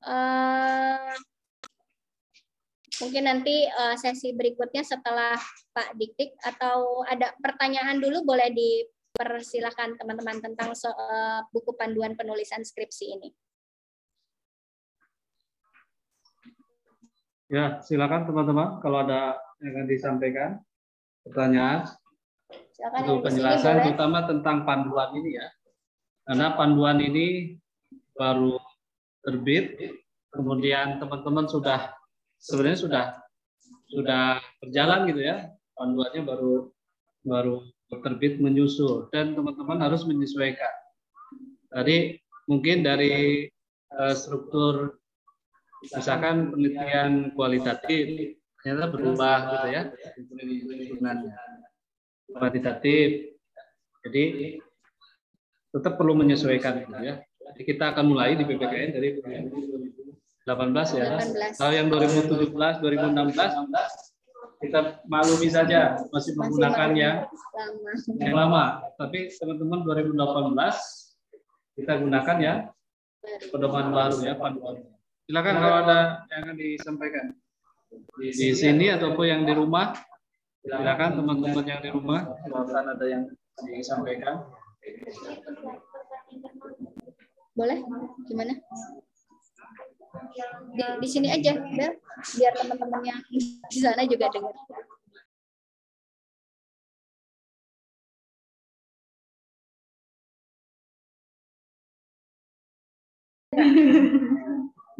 Uh, 0.00 1.12
mungkin 3.04 3.28
nanti 3.28 3.68
uh, 3.68 3.96
sesi 4.00 4.32
berikutnya 4.32 4.80
setelah 4.80 5.36
Pak 5.76 6.00
Diktik 6.00 6.32
atau 6.40 7.04
ada 7.04 7.36
pertanyaan 7.36 8.00
dulu 8.00 8.24
boleh 8.24 8.48
dipersilakan 8.50 10.00
teman-teman 10.00 10.40
tentang 10.40 10.72
so, 10.72 10.88
uh, 10.88 11.44
buku 11.52 11.76
panduan 11.76 12.16
penulisan 12.16 12.64
skripsi 12.64 13.06
ini. 13.20 13.28
Ya, 17.50 17.82
silakan 17.82 18.30
teman-teman 18.30 18.78
kalau 18.78 19.02
ada 19.02 19.34
yang 19.58 19.74
akan 19.74 19.86
disampaikan 19.90 20.50
pertanyaan. 21.26 21.82
Silakan 22.80 23.04
untuk 23.04 23.28
penjelasan 23.28 23.74
terutama 23.84 24.24
tentang 24.24 24.64
panduan 24.64 25.12
ini 25.12 25.36
ya. 25.36 25.52
Karena 26.24 26.56
panduan 26.56 26.96
ini 26.96 27.52
baru 28.16 28.56
terbit, 29.20 29.76
kemudian 30.32 30.96
teman-teman 30.96 31.44
sudah 31.44 31.92
sebenarnya 32.40 32.80
sudah 32.80 33.04
sudah 33.92 34.40
berjalan 34.64 35.12
gitu 35.12 35.20
ya, 35.20 35.52
panduannya 35.76 36.24
baru 36.24 36.72
baru 37.28 37.68
terbit 38.00 38.40
menyusul. 38.40 39.12
Dan 39.12 39.36
teman-teman 39.36 39.84
harus 39.84 40.08
menyesuaikan. 40.08 40.72
Tadi 41.68 42.16
mungkin 42.48 42.80
dari 42.80 43.44
uh, 43.92 44.16
struktur 44.16 44.96
misalkan 45.84 46.48
penelitian 46.48 47.36
kualitatif 47.36 48.40
ternyata 48.64 48.88
berubah 48.88 49.36
gitu 49.52 49.68
ya 49.68 49.82
kuantitatif. 52.34 53.36
Jadi 54.06 54.24
tetap 55.70 55.94
perlu 56.00 56.18
menyesuaikan 56.18 56.82
gitu 56.82 56.94
ya. 56.98 57.22
Jadi 57.22 57.62
kita 57.66 57.94
akan 57.94 58.04
mulai 58.10 58.38
di 58.38 58.44
PPKN 58.46 58.90
dari 58.94 59.08
2018 59.20 60.98
ya. 60.98 61.18
18. 61.20 61.58
Kalau 61.60 61.72
yang 61.74 61.88
2017, 61.92 62.80
2016 62.80 64.10
kita 64.60 65.00
maklumi 65.08 65.48
saja 65.48 65.96
masih 66.12 66.36
menggunakan 66.36 66.90
yang 66.92 67.16
lama. 67.24 67.90
yang 68.20 68.34
lama. 68.36 68.64
Tapi 69.00 69.32
teman-teman 69.32 69.80
2018 69.88 71.80
kita 71.80 71.92
gunakan 71.96 72.36
ya 72.40 72.54
pedoman 73.48 73.88
baru 73.92 74.18
ya 74.20 74.34
panduan. 74.36 74.84
Silakan 75.24 75.56
kalau 75.62 75.76
ada 75.86 75.98
yang 76.28 76.40
akan 76.44 76.56
disampaikan 76.58 77.24
di, 78.20 78.28
di 78.34 78.50
sini 78.52 78.92
ataupun 78.92 79.24
yang 79.24 79.42
di 79.48 79.54
rumah 79.56 79.96
Silakan 80.60 81.16
teman-teman 81.16 81.64
yang 81.64 81.80
di 81.80 81.88
rumah, 81.88 82.36
kalau 82.44 82.68
ada 82.68 83.06
yang 83.08 83.24
disampaikan. 83.64 84.44
Boleh? 87.56 87.80
Gimana? 88.28 88.52
Di, 90.76 90.84
di 91.00 91.08
sini 91.08 91.32
aja, 91.32 91.56
biar, 91.56 91.96
biar 92.36 92.52
teman-teman 92.60 93.00
yang 93.08 93.20
di 93.72 93.78
sana 93.80 94.04
juga 94.04 94.28
dengar. 94.28 94.52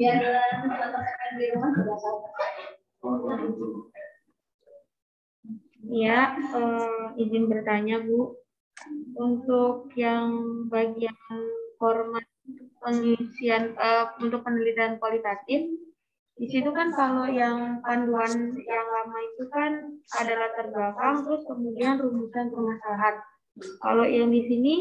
biar 0.00 0.16
teman-teman 0.64 1.32
di 1.36 1.46
rumah 1.52 1.70
juga 1.76 1.94
tahu. 2.00 3.89
Ya, 5.90 6.38
uh, 6.54 7.18
izin 7.18 7.50
bertanya 7.50 7.98
Bu, 7.98 8.38
untuk 9.18 9.90
yang 9.98 10.30
bagian 10.70 11.18
format 11.82 12.22
pengisian 12.78 13.74
uh, 13.74 14.14
untuk 14.22 14.46
penelitian 14.46 15.02
kualitatif, 15.02 15.66
di 16.40 16.46
situ 16.48 16.70
kan 16.72 16.88
kalau 16.94 17.28
yang 17.28 17.84
panduan 17.84 18.54
yang 18.56 18.86
lama 18.88 19.18
itu 19.34 19.44
kan 19.52 19.72
ada 20.16 20.32
latar 20.38 20.66
belakang, 20.72 21.26
terus 21.26 21.42
kemudian 21.44 22.00
rumusan 22.00 22.48
permasalahan. 22.48 23.14
Kalau 23.82 24.06
yang 24.06 24.32
di 24.32 24.48
sini 24.48 24.74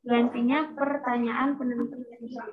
gantinya 0.00 0.72
pertanyaan 0.72 1.58
penelitian. 1.60 2.48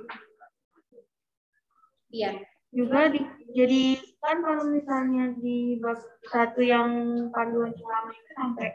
Iya. 2.12 2.44
Juga 2.72 3.12
di, 3.12 3.20
jadi 3.52 4.00
kan 4.24 4.40
kalau 4.40 4.64
misalnya 4.72 5.36
di 5.36 5.76
bab 5.84 6.00
satu 6.32 6.64
yang 6.64 6.90
panduan 7.36 7.76
selama 7.76 8.12
itu 8.16 8.32
sampai 8.32 8.70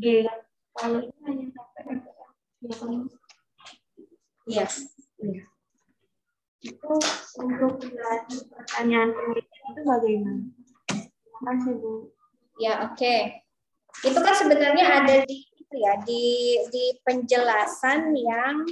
G 0.00 0.04
kalau 0.72 0.98
ini 1.04 1.18
hanya 1.28 1.46
sampai 1.52 2.00
Iya. 4.48 4.64
Iya. 5.20 5.44
Itu 6.64 6.92
untuk 7.38 7.72
pertanyaan 8.50 9.10
penelitian 9.12 9.64
itu 9.70 9.82
bagaimana? 9.84 10.42
Terima 10.88 11.40
kasih 11.44 11.74
Bu. 11.78 11.92
Ya 12.58 12.72
oke. 12.88 12.96
Okay. 12.98 13.20
Itu 14.08 14.18
kan 14.18 14.34
sebenarnya 14.34 14.84
ada 15.04 15.14
di 15.28 15.36
itu 15.46 15.74
ya 15.76 16.00
di 16.02 16.24
di 16.72 16.84
penjelasan 17.04 18.16
yang 18.16 18.64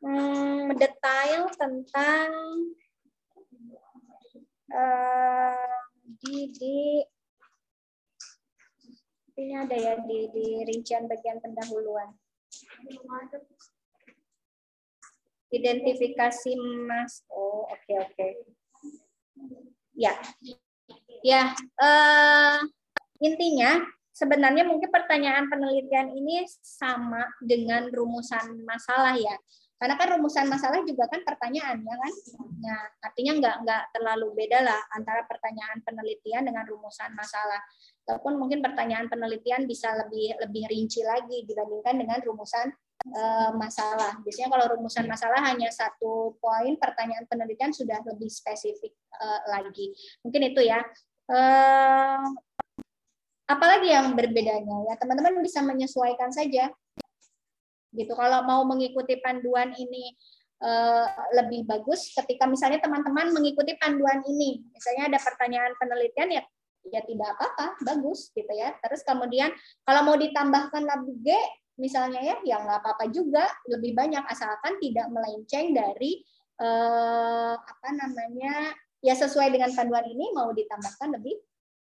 hmm, 0.00 0.72
detail 0.80 1.46
tentang 1.54 2.28
di 6.22 6.48
di 6.54 6.76
ini 9.32 9.54
ada 9.56 9.76
ya 9.76 9.94
di 10.04 10.28
di 10.32 10.46
rincian 10.68 11.08
bagian 11.08 11.40
pendahuluan. 11.40 12.12
Identifikasi 15.52 16.56
mas. 16.88 17.24
Oh, 17.28 17.68
oke 17.68 17.76
okay, 17.84 17.96
oke. 18.00 18.12
Okay. 18.16 18.30
Ya. 19.92 20.16
Ya, 21.22 21.54
uh, 21.78 22.58
intinya 23.22 23.78
sebenarnya 24.10 24.66
mungkin 24.66 24.90
pertanyaan 24.90 25.46
penelitian 25.46 26.10
ini 26.18 26.44
sama 26.60 27.30
dengan 27.38 27.86
rumusan 27.94 28.66
masalah 28.66 29.14
ya. 29.14 29.36
Karena 29.82 29.98
kan 29.98 30.14
rumusan 30.14 30.46
masalah 30.46 30.78
juga 30.86 31.10
kan 31.10 31.26
pertanyaan 31.26 31.82
ya 31.82 31.94
kan. 31.98 32.12
Nah, 32.62 32.80
artinya 33.02 33.32
nggak 33.42 33.56
nggak 33.66 33.82
terlalu 33.98 34.30
beda 34.38 34.62
lah 34.62 34.78
antara 34.94 35.26
pertanyaan 35.26 35.82
penelitian 35.82 36.46
dengan 36.46 36.62
rumusan 36.70 37.10
masalah. 37.18 37.58
Ataupun 38.06 38.38
mungkin 38.38 38.62
pertanyaan 38.62 39.10
penelitian 39.10 39.66
bisa 39.66 39.90
lebih 39.98 40.38
lebih 40.38 40.70
rinci 40.70 41.02
lagi 41.02 41.42
dibandingkan 41.42 41.98
dengan 41.98 42.22
rumusan 42.22 42.70
uh, 43.10 43.50
masalah. 43.58 44.22
Biasanya 44.22 44.54
kalau 44.54 44.78
rumusan 44.78 45.10
masalah 45.10 45.42
hanya 45.50 45.66
satu 45.74 46.38
poin, 46.38 46.78
pertanyaan 46.78 47.26
penelitian 47.26 47.74
sudah 47.74 47.98
lebih 48.06 48.30
spesifik 48.30 48.94
uh, 49.18 49.50
lagi. 49.50 49.90
Mungkin 50.22 50.54
itu 50.54 50.62
ya. 50.62 50.78
Uh, 51.26 52.22
apalagi 53.50 53.90
yang 53.90 54.14
berbedanya 54.14 54.76
ya 54.88 54.94
teman-teman 54.96 55.42
bisa 55.44 55.60
menyesuaikan 55.60 56.30
saja 56.32 56.70
gitu. 57.92 58.12
Kalau 58.16 58.44
mau 58.44 58.64
mengikuti 58.64 59.20
panduan 59.20 59.72
ini 59.76 60.12
uh, 60.64 61.06
lebih 61.36 61.68
bagus 61.68 62.12
ketika 62.12 62.48
misalnya 62.48 62.80
teman-teman 62.80 63.32
mengikuti 63.32 63.76
panduan 63.78 64.24
ini, 64.24 64.64
misalnya 64.72 65.12
ada 65.12 65.18
pertanyaan 65.20 65.72
penelitian 65.76 66.40
ya 66.40 66.44
ya 66.82 66.98
tidak 67.06 67.38
apa-apa, 67.38 67.78
bagus 67.86 68.34
gitu 68.34 68.50
ya. 68.50 68.74
Terus 68.82 69.06
kemudian 69.06 69.54
kalau 69.86 70.02
mau 70.02 70.16
ditambahkan 70.18 70.82
lab 70.82 71.06
G 71.22 71.30
misalnya 71.78 72.20
ya, 72.20 72.36
ya 72.42 72.56
nggak 72.58 72.82
apa-apa 72.82 73.06
juga, 73.14 73.46
lebih 73.70 73.94
banyak 73.94 74.22
asalkan 74.26 74.82
tidak 74.82 75.06
melenceng 75.08 75.72
dari 75.72 76.20
eh, 76.58 77.54
apa 77.54 77.88
namanya 77.94 78.74
ya 79.02 79.14
sesuai 79.14 79.50
dengan 79.50 79.70
panduan 79.74 80.06
ini 80.06 80.30
mau 80.34 80.50
ditambahkan 80.50 81.22
lebih 81.22 81.38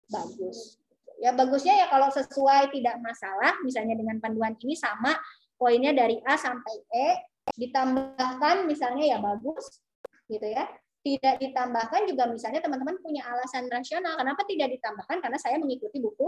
bagus. 0.09 0.81
Ya 1.17 1.33
bagusnya 1.33 1.81
ya 1.81 1.87
kalau 1.89 2.13
sesuai 2.13 2.73
tidak 2.77 3.01
masalah, 3.01 3.57
misalnya 3.65 3.97
dengan 3.97 4.21
panduan 4.21 4.53
ini 4.61 4.77
sama 4.77 5.17
poinnya 5.57 5.93
dari 5.93 6.21
A 6.25 6.37
sampai 6.37 6.75
E 6.93 7.09
ditambahkan 7.57 8.69
misalnya 8.69 9.17
ya 9.17 9.19
bagus 9.21 9.83
gitu 10.29 10.47
ya. 10.47 10.69
Tidak 11.07 11.39
ditambahkan 11.39 12.11
juga 12.11 12.27
misalnya 12.27 12.59
teman-teman 12.59 12.99
punya 12.99 13.23
alasan 13.31 13.71
rasional 13.71 14.19
kenapa 14.19 14.43
tidak 14.51 14.75
ditambahkan? 14.75 15.23
Karena 15.23 15.39
saya 15.39 15.55
mengikuti 15.57 16.03
buku 16.03 16.27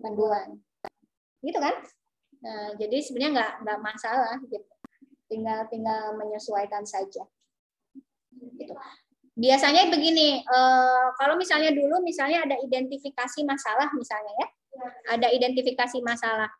panduan. 0.00 0.56
Gitu 1.44 1.60
kan? 1.60 1.76
Nah, 2.40 2.72
jadi 2.80 3.04
sebenarnya 3.04 3.32
nggak 3.36 3.52
nggak 3.64 3.78
masalah 3.84 4.36
gitu. 4.48 4.72
Tinggal 5.28 5.68
tinggal 5.68 6.16
menyesuaikan 6.16 6.88
saja. 6.88 7.28
Gitu. 8.32 8.72
Biasanya 9.34 9.92
begini 9.92 10.40
uh, 10.46 11.12
kalau 11.20 11.36
misalnya 11.36 11.74
dulu 11.74 12.00
misalnya 12.00 12.48
ada 12.48 12.56
identifikasi 12.64 13.44
masalah 13.44 13.92
misalnya 13.92 14.32
ya 14.40 14.48
ada 15.10 15.28
identifikasi 15.30 15.98
masalah 16.02 16.50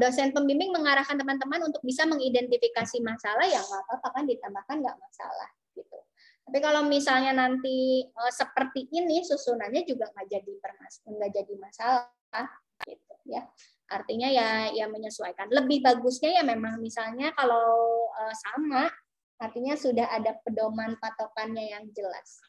dosen 0.00 0.32
pembimbing 0.32 0.72
mengarahkan 0.72 1.20
teman-teman 1.20 1.68
untuk 1.68 1.84
bisa 1.84 2.08
mengidentifikasi 2.08 2.96
masalah 3.04 3.44
ya 3.44 3.60
nggak 3.60 3.82
apa-apa 3.86 4.08
kan 4.14 4.24
ditambahkan 4.24 4.76
nggak 4.80 4.96
masalah 4.96 5.48
gitu 5.76 5.98
tapi 6.46 6.58
kalau 6.62 6.82
misalnya 6.86 7.36
nanti 7.36 8.06
uh, 8.16 8.32
seperti 8.32 8.88
ini 8.94 9.20
susunannya 9.26 9.84
juga 9.84 10.08
nggak 10.14 10.28
jadi 10.32 10.52
permas 10.62 11.04
nggak 11.04 11.30
jadi 11.32 11.54
masalah 11.60 12.48
gitu 12.88 13.14
ya 13.28 13.42
artinya 13.86 14.28
ya 14.32 14.48
ya 14.74 14.86
menyesuaikan 14.90 15.52
lebih 15.52 15.84
bagusnya 15.84 16.40
ya 16.40 16.42
memang 16.42 16.80
misalnya 16.80 17.30
kalau 17.36 18.08
uh, 18.16 18.34
sama 18.34 18.90
Artinya 19.36 19.76
sudah 19.76 20.08
ada 20.08 20.32
pedoman 20.40 20.96
patokannya 20.96 21.76
yang 21.76 21.84
jelas. 21.92 22.40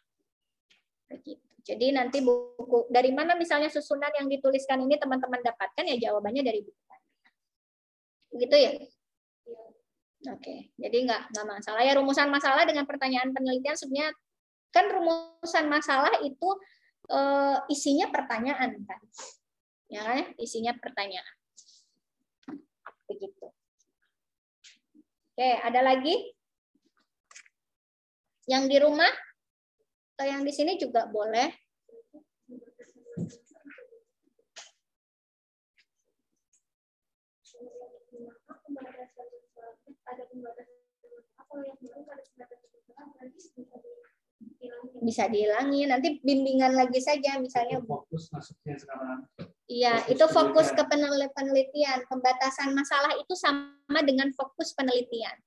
Begitu. 1.12 1.44
Jadi 1.68 1.92
nanti 1.92 2.24
buku 2.24 2.88
dari 2.88 3.12
mana 3.12 3.36
misalnya 3.36 3.68
susunan 3.68 4.08
yang 4.16 4.32
dituliskan 4.32 4.80
ini 4.88 4.96
teman-teman 4.96 5.44
dapatkan 5.44 5.84
ya 5.84 6.00
jawabannya 6.00 6.40
dari 6.40 6.64
buku. 6.64 6.87
Begitu 8.38 8.54
ya? 8.54 8.72
Oke, 10.30 10.70
jadi 10.78 10.98
nggak 11.10 11.34
nggak 11.34 11.48
masalah 11.50 11.82
ya 11.82 11.98
rumusan 11.98 12.30
masalah 12.30 12.70
dengan 12.70 12.86
pertanyaan 12.86 13.34
penelitian 13.34 13.74
sebenarnya 13.74 14.14
kan 14.70 14.86
rumusan 14.94 15.66
masalah 15.66 16.14
itu 16.22 16.50
e, 17.10 17.20
isinya 17.74 18.14
pertanyaan 18.14 18.78
kan, 18.86 19.02
ya 19.90 20.02
kan? 20.06 20.26
Isinya 20.38 20.78
pertanyaan. 20.78 21.36
Begitu. 23.10 23.48
Oke, 25.34 25.50
ada 25.64 25.82
lagi? 25.82 26.34
Yang 28.46 28.64
di 28.70 28.78
rumah 28.78 29.14
atau 30.18 30.26
yang 30.30 30.42
di 30.46 30.54
sini 30.54 30.78
juga 30.78 31.10
boleh. 31.10 31.54
Bisa 45.02 45.30
dihilangi 45.30 45.88
nanti 45.88 46.20
bimbingan 46.20 46.74
lagi 46.76 47.00
saja 47.00 47.40
misalnya 47.40 47.80
fokus 47.86 48.28
masuknya 48.34 48.76
sekarang. 48.76 49.20
Iya 49.68 50.04
itu 50.12 50.26
fokus 50.28 50.74
ke 50.74 50.84
penelitian. 50.88 52.04
Pembatasan 52.10 52.74
masalah 52.74 53.14
itu 53.16 53.34
sama 53.38 54.00
dengan 54.04 54.32
fokus 54.34 54.74
penelitian. 54.74 55.38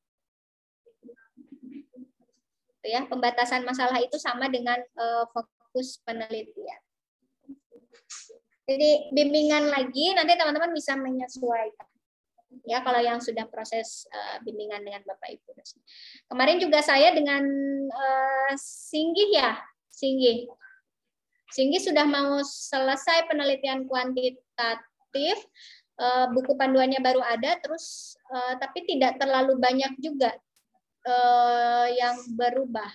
Gitu 2.80 2.86
ya 2.88 3.04
pembatasan 3.04 3.66
masalah 3.66 4.00
itu 4.00 4.16
sama 4.16 4.48
dengan 4.48 4.80
uh, 4.96 5.24
fokus 5.34 6.00
penelitian. 6.06 6.80
Jadi 8.70 9.10
bimbingan 9.10 9.66
lagi 9.66 10.14
nanti 10.14 10.38
teman-teman 10.38 10.70
bisa 10.70 10.94
menyesuaikan 10.94 11.89
ya 12.68 12.80
kalau 12.84 13.00
yang 13.00 13.18
sudah 13.18 13.46
proses 13.48 14.04
uh, 14.10 14.36
bimbingan 14.44 14.84
dengan 14.84 15.02
Bapak 15.06 15.32
Ibu 15.36 15.56
kemarin 16.30 16.58
juga 16.60 16.80
saya 16.80 17.12
dengan 17.14 17.42
uh, 17.88 18.52
Singgih 18.56 19.30
ya 19.36 19.60
Singgih. 19.90 20.48
Singgih 21.50 21.82
sudah 21.82 22.06
mau 22.06 22.40
selesai 22.46 23.26
penelitian 23.26 23.84
kuantitatif 23.84 25.36
buku 26.32 26.56
panduannya 26.56 27.02
baru 27.04 27.20
ada 27.20 27.60
terus 27.60 28.16
tapi 28.56 28.88
tidak 28.88 29.20
terlalu 29.20 29.60
banyak 29.60 29.92
juga 30.00 30.32
uh, 31.04 31.86
yang 31.92 32.16
berubah. 32.32 32.88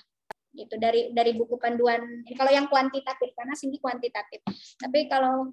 Gitu 0.55 0.71
dari 0.79 1.11
dari 1.11 1.35
buku 1.35 1.59
panduan 1.59 2.23
kalau 2.33 2.47
yang 2.49 2.71
kuantitatif 2.71 3.35
karena 3.35 3.53
sini 3.59 3.75
kuantitatif. 3.77 4.39
Tapi 4.79 5.11
kalau 5.11 5.51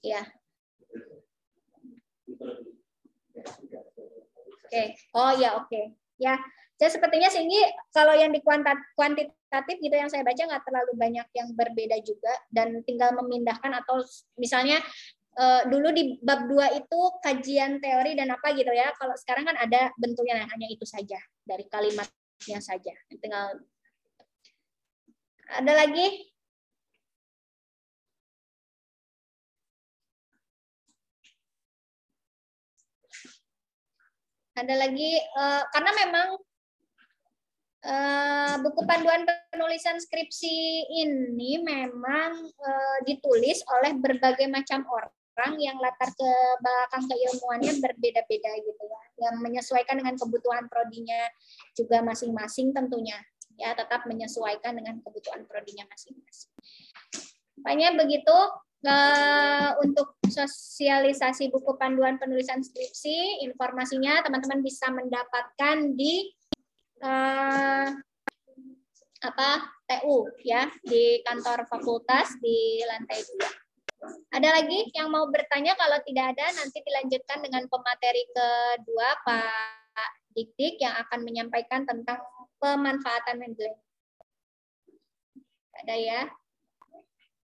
ya 0.00 0.24
oke 3.34 4.70
okay. 4.70 4.86
oh 5.14 5.32
ya 5.38 5.58
oke 5.58 5.68
okay. 5.70 5.94
ya 6.18 6.38
saya 6.74 6.90
sepertinya 6.90 7.30
sini 7.30 7.54
kalau 7.94 8.18
yang 8.18 8.34
di 8.34 8.42
kuantitatif 8.42 9.76
gitu 9.78 9.94
yang 9.94 10.10
saya 10.10 10.26
baca 10.26 10.42
nggak 10.42 10.64
terlalu 10.66 10.92
banyak 10.98 11.26
yang 11.30 11.48
berbeda 11.54 12.02
juga 12.02 12.34
dan 12.50 12.82
tinggal 12.82 13.14
memindahkan 13.14 13.70
atau 13.78 14.02
misalnya 14.34 14.82
uh, 15.38 15.62
dulu 15.70 15.90
di 15.94 16.18
bab 16.22 16.46
2 16.46 16.82
itu 16.82 17.00
kajian 17.22 17.78
teori 17.82 18.18
dan 18.18 18.34
apa 18.34 18.54
gitu 18.54 18.70
ya. 18.70 18.90
Kalau 18.98 19.14
sekarang 19.18 19.46
kan 19.46 19.56
ada 19.58 19.90
bentuknya 19.98 20.46
hanya 20.46 20.66
itu 20.70 20.86
saja 20.86 21.18
dari 21.46 21.66
kalimatnya 21.70 22.58
saja. 22.58 22.94
Tinggal 23.10 23.62
ada 25.50 25.72
lagi? 25.74 26.33
Ada 34.54 34.74
lagi 34.86 35.18
uh, 35.18 35.62
karena 35.74 35.90
memang 36.06 36.28
uh, 37.82 38.54
buku 38.62 38.80
panduan 38.86 39.26
penulisan 39.50 39.98
skripsi 39.98 40.86
ini 41.04 41.58
memang 41.58 42.38
uh, 42.46 42.98
ditulis 43.02 43.66
oleh 43.66 43.98
berbagai 43.98 44.46
macam 44.46 44.86
orang 44.86 45.58
yang 45.58 45.74
latar 45.82 46.06
ke 46.14 46.30
belakang 46.62 47.10
keilmuannya 47.10 47.82
berbeda-beda 47.82 48.50
gitu 48.62 48.84
ya, 48.86 49.02
yang 49.26 49.42
menyesuaikan 49.42 49.98
dengan 49.98 50.14
kebutuhan 50.14 50.70
prodinya 50.70 51.26
juga 51.74 52.06
masing-masing 52.06 52.70
tentunya. 52.70 53.18
Ya 53.58 53.74
tetap 53.74 54.06
menyesuaikan 54.06 54.74
dengan 54.78 54.98
kebutuhan 55.02 55.46
prodinya 55.46 55.86
masing-masing. 55.90 56.50
Makanya 57.62 57.98
begitu 57.98 58.34
uh, 58.84 59.70
untuk 59.82 60.16
sosialisasi 60.28 61.50
buku 61.50 61.74
panduan 61.80 62.20
penulisan 62.20 62.60
skripsi, 62.60 63.44
informasinya 63.44 64.22
teman-teman 64.22 64.60
bisa 64.60 64.92
mendapatkan 64.92 65.96
di 65.96 66.30
uh, 67.02 67.88
apa 69.24 69.50
TU 69.88 70.28
ya 70.44 70.68
di 70.84 71.24
kantor 71.24 71.64
fakultas 71.64 72.36
di 72.44 72.84
lantai 72.84 73.24
dua. 73.24 73.48
Ada 74.36 74.60
lagi 74.60 74.92
yang 74.92 75.08
mau 75.08 75.24
bertanya? 75.32 75.72
Kalau 75.80 75.96
tidak 76.04 76.36
ada, 76.36 76.52
nanti 76.60 76.76
dilanjutkan 76.84 77.40
dengan 77.40 77.64
pemateri 77.72 78.28
kedua 78.28 79.08
Pak 79.24 80.12
Dik-Dik 80.36 80.76
yang 80.82 80.92
akan 81.08 81.24
menyampaikan 81.24 81.88
tentang 81.88 82.20
pemanfaatan 82.60 83.40
Mendeley. 83.40 83.72
Ada 85.80 85.96
ya? 85.96 86.22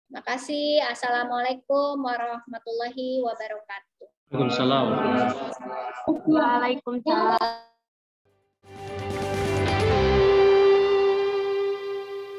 Terima 0.08 0.24
kasih. 0.24 0.80
Assalamualaikum 0.88 2.00
warahmatullahi 2.00 3.20
wabarakatuh. 3.28 4.08
Waalaikumsalam. 4.32 4.86
Waalaikumsalam. 6.08 7.77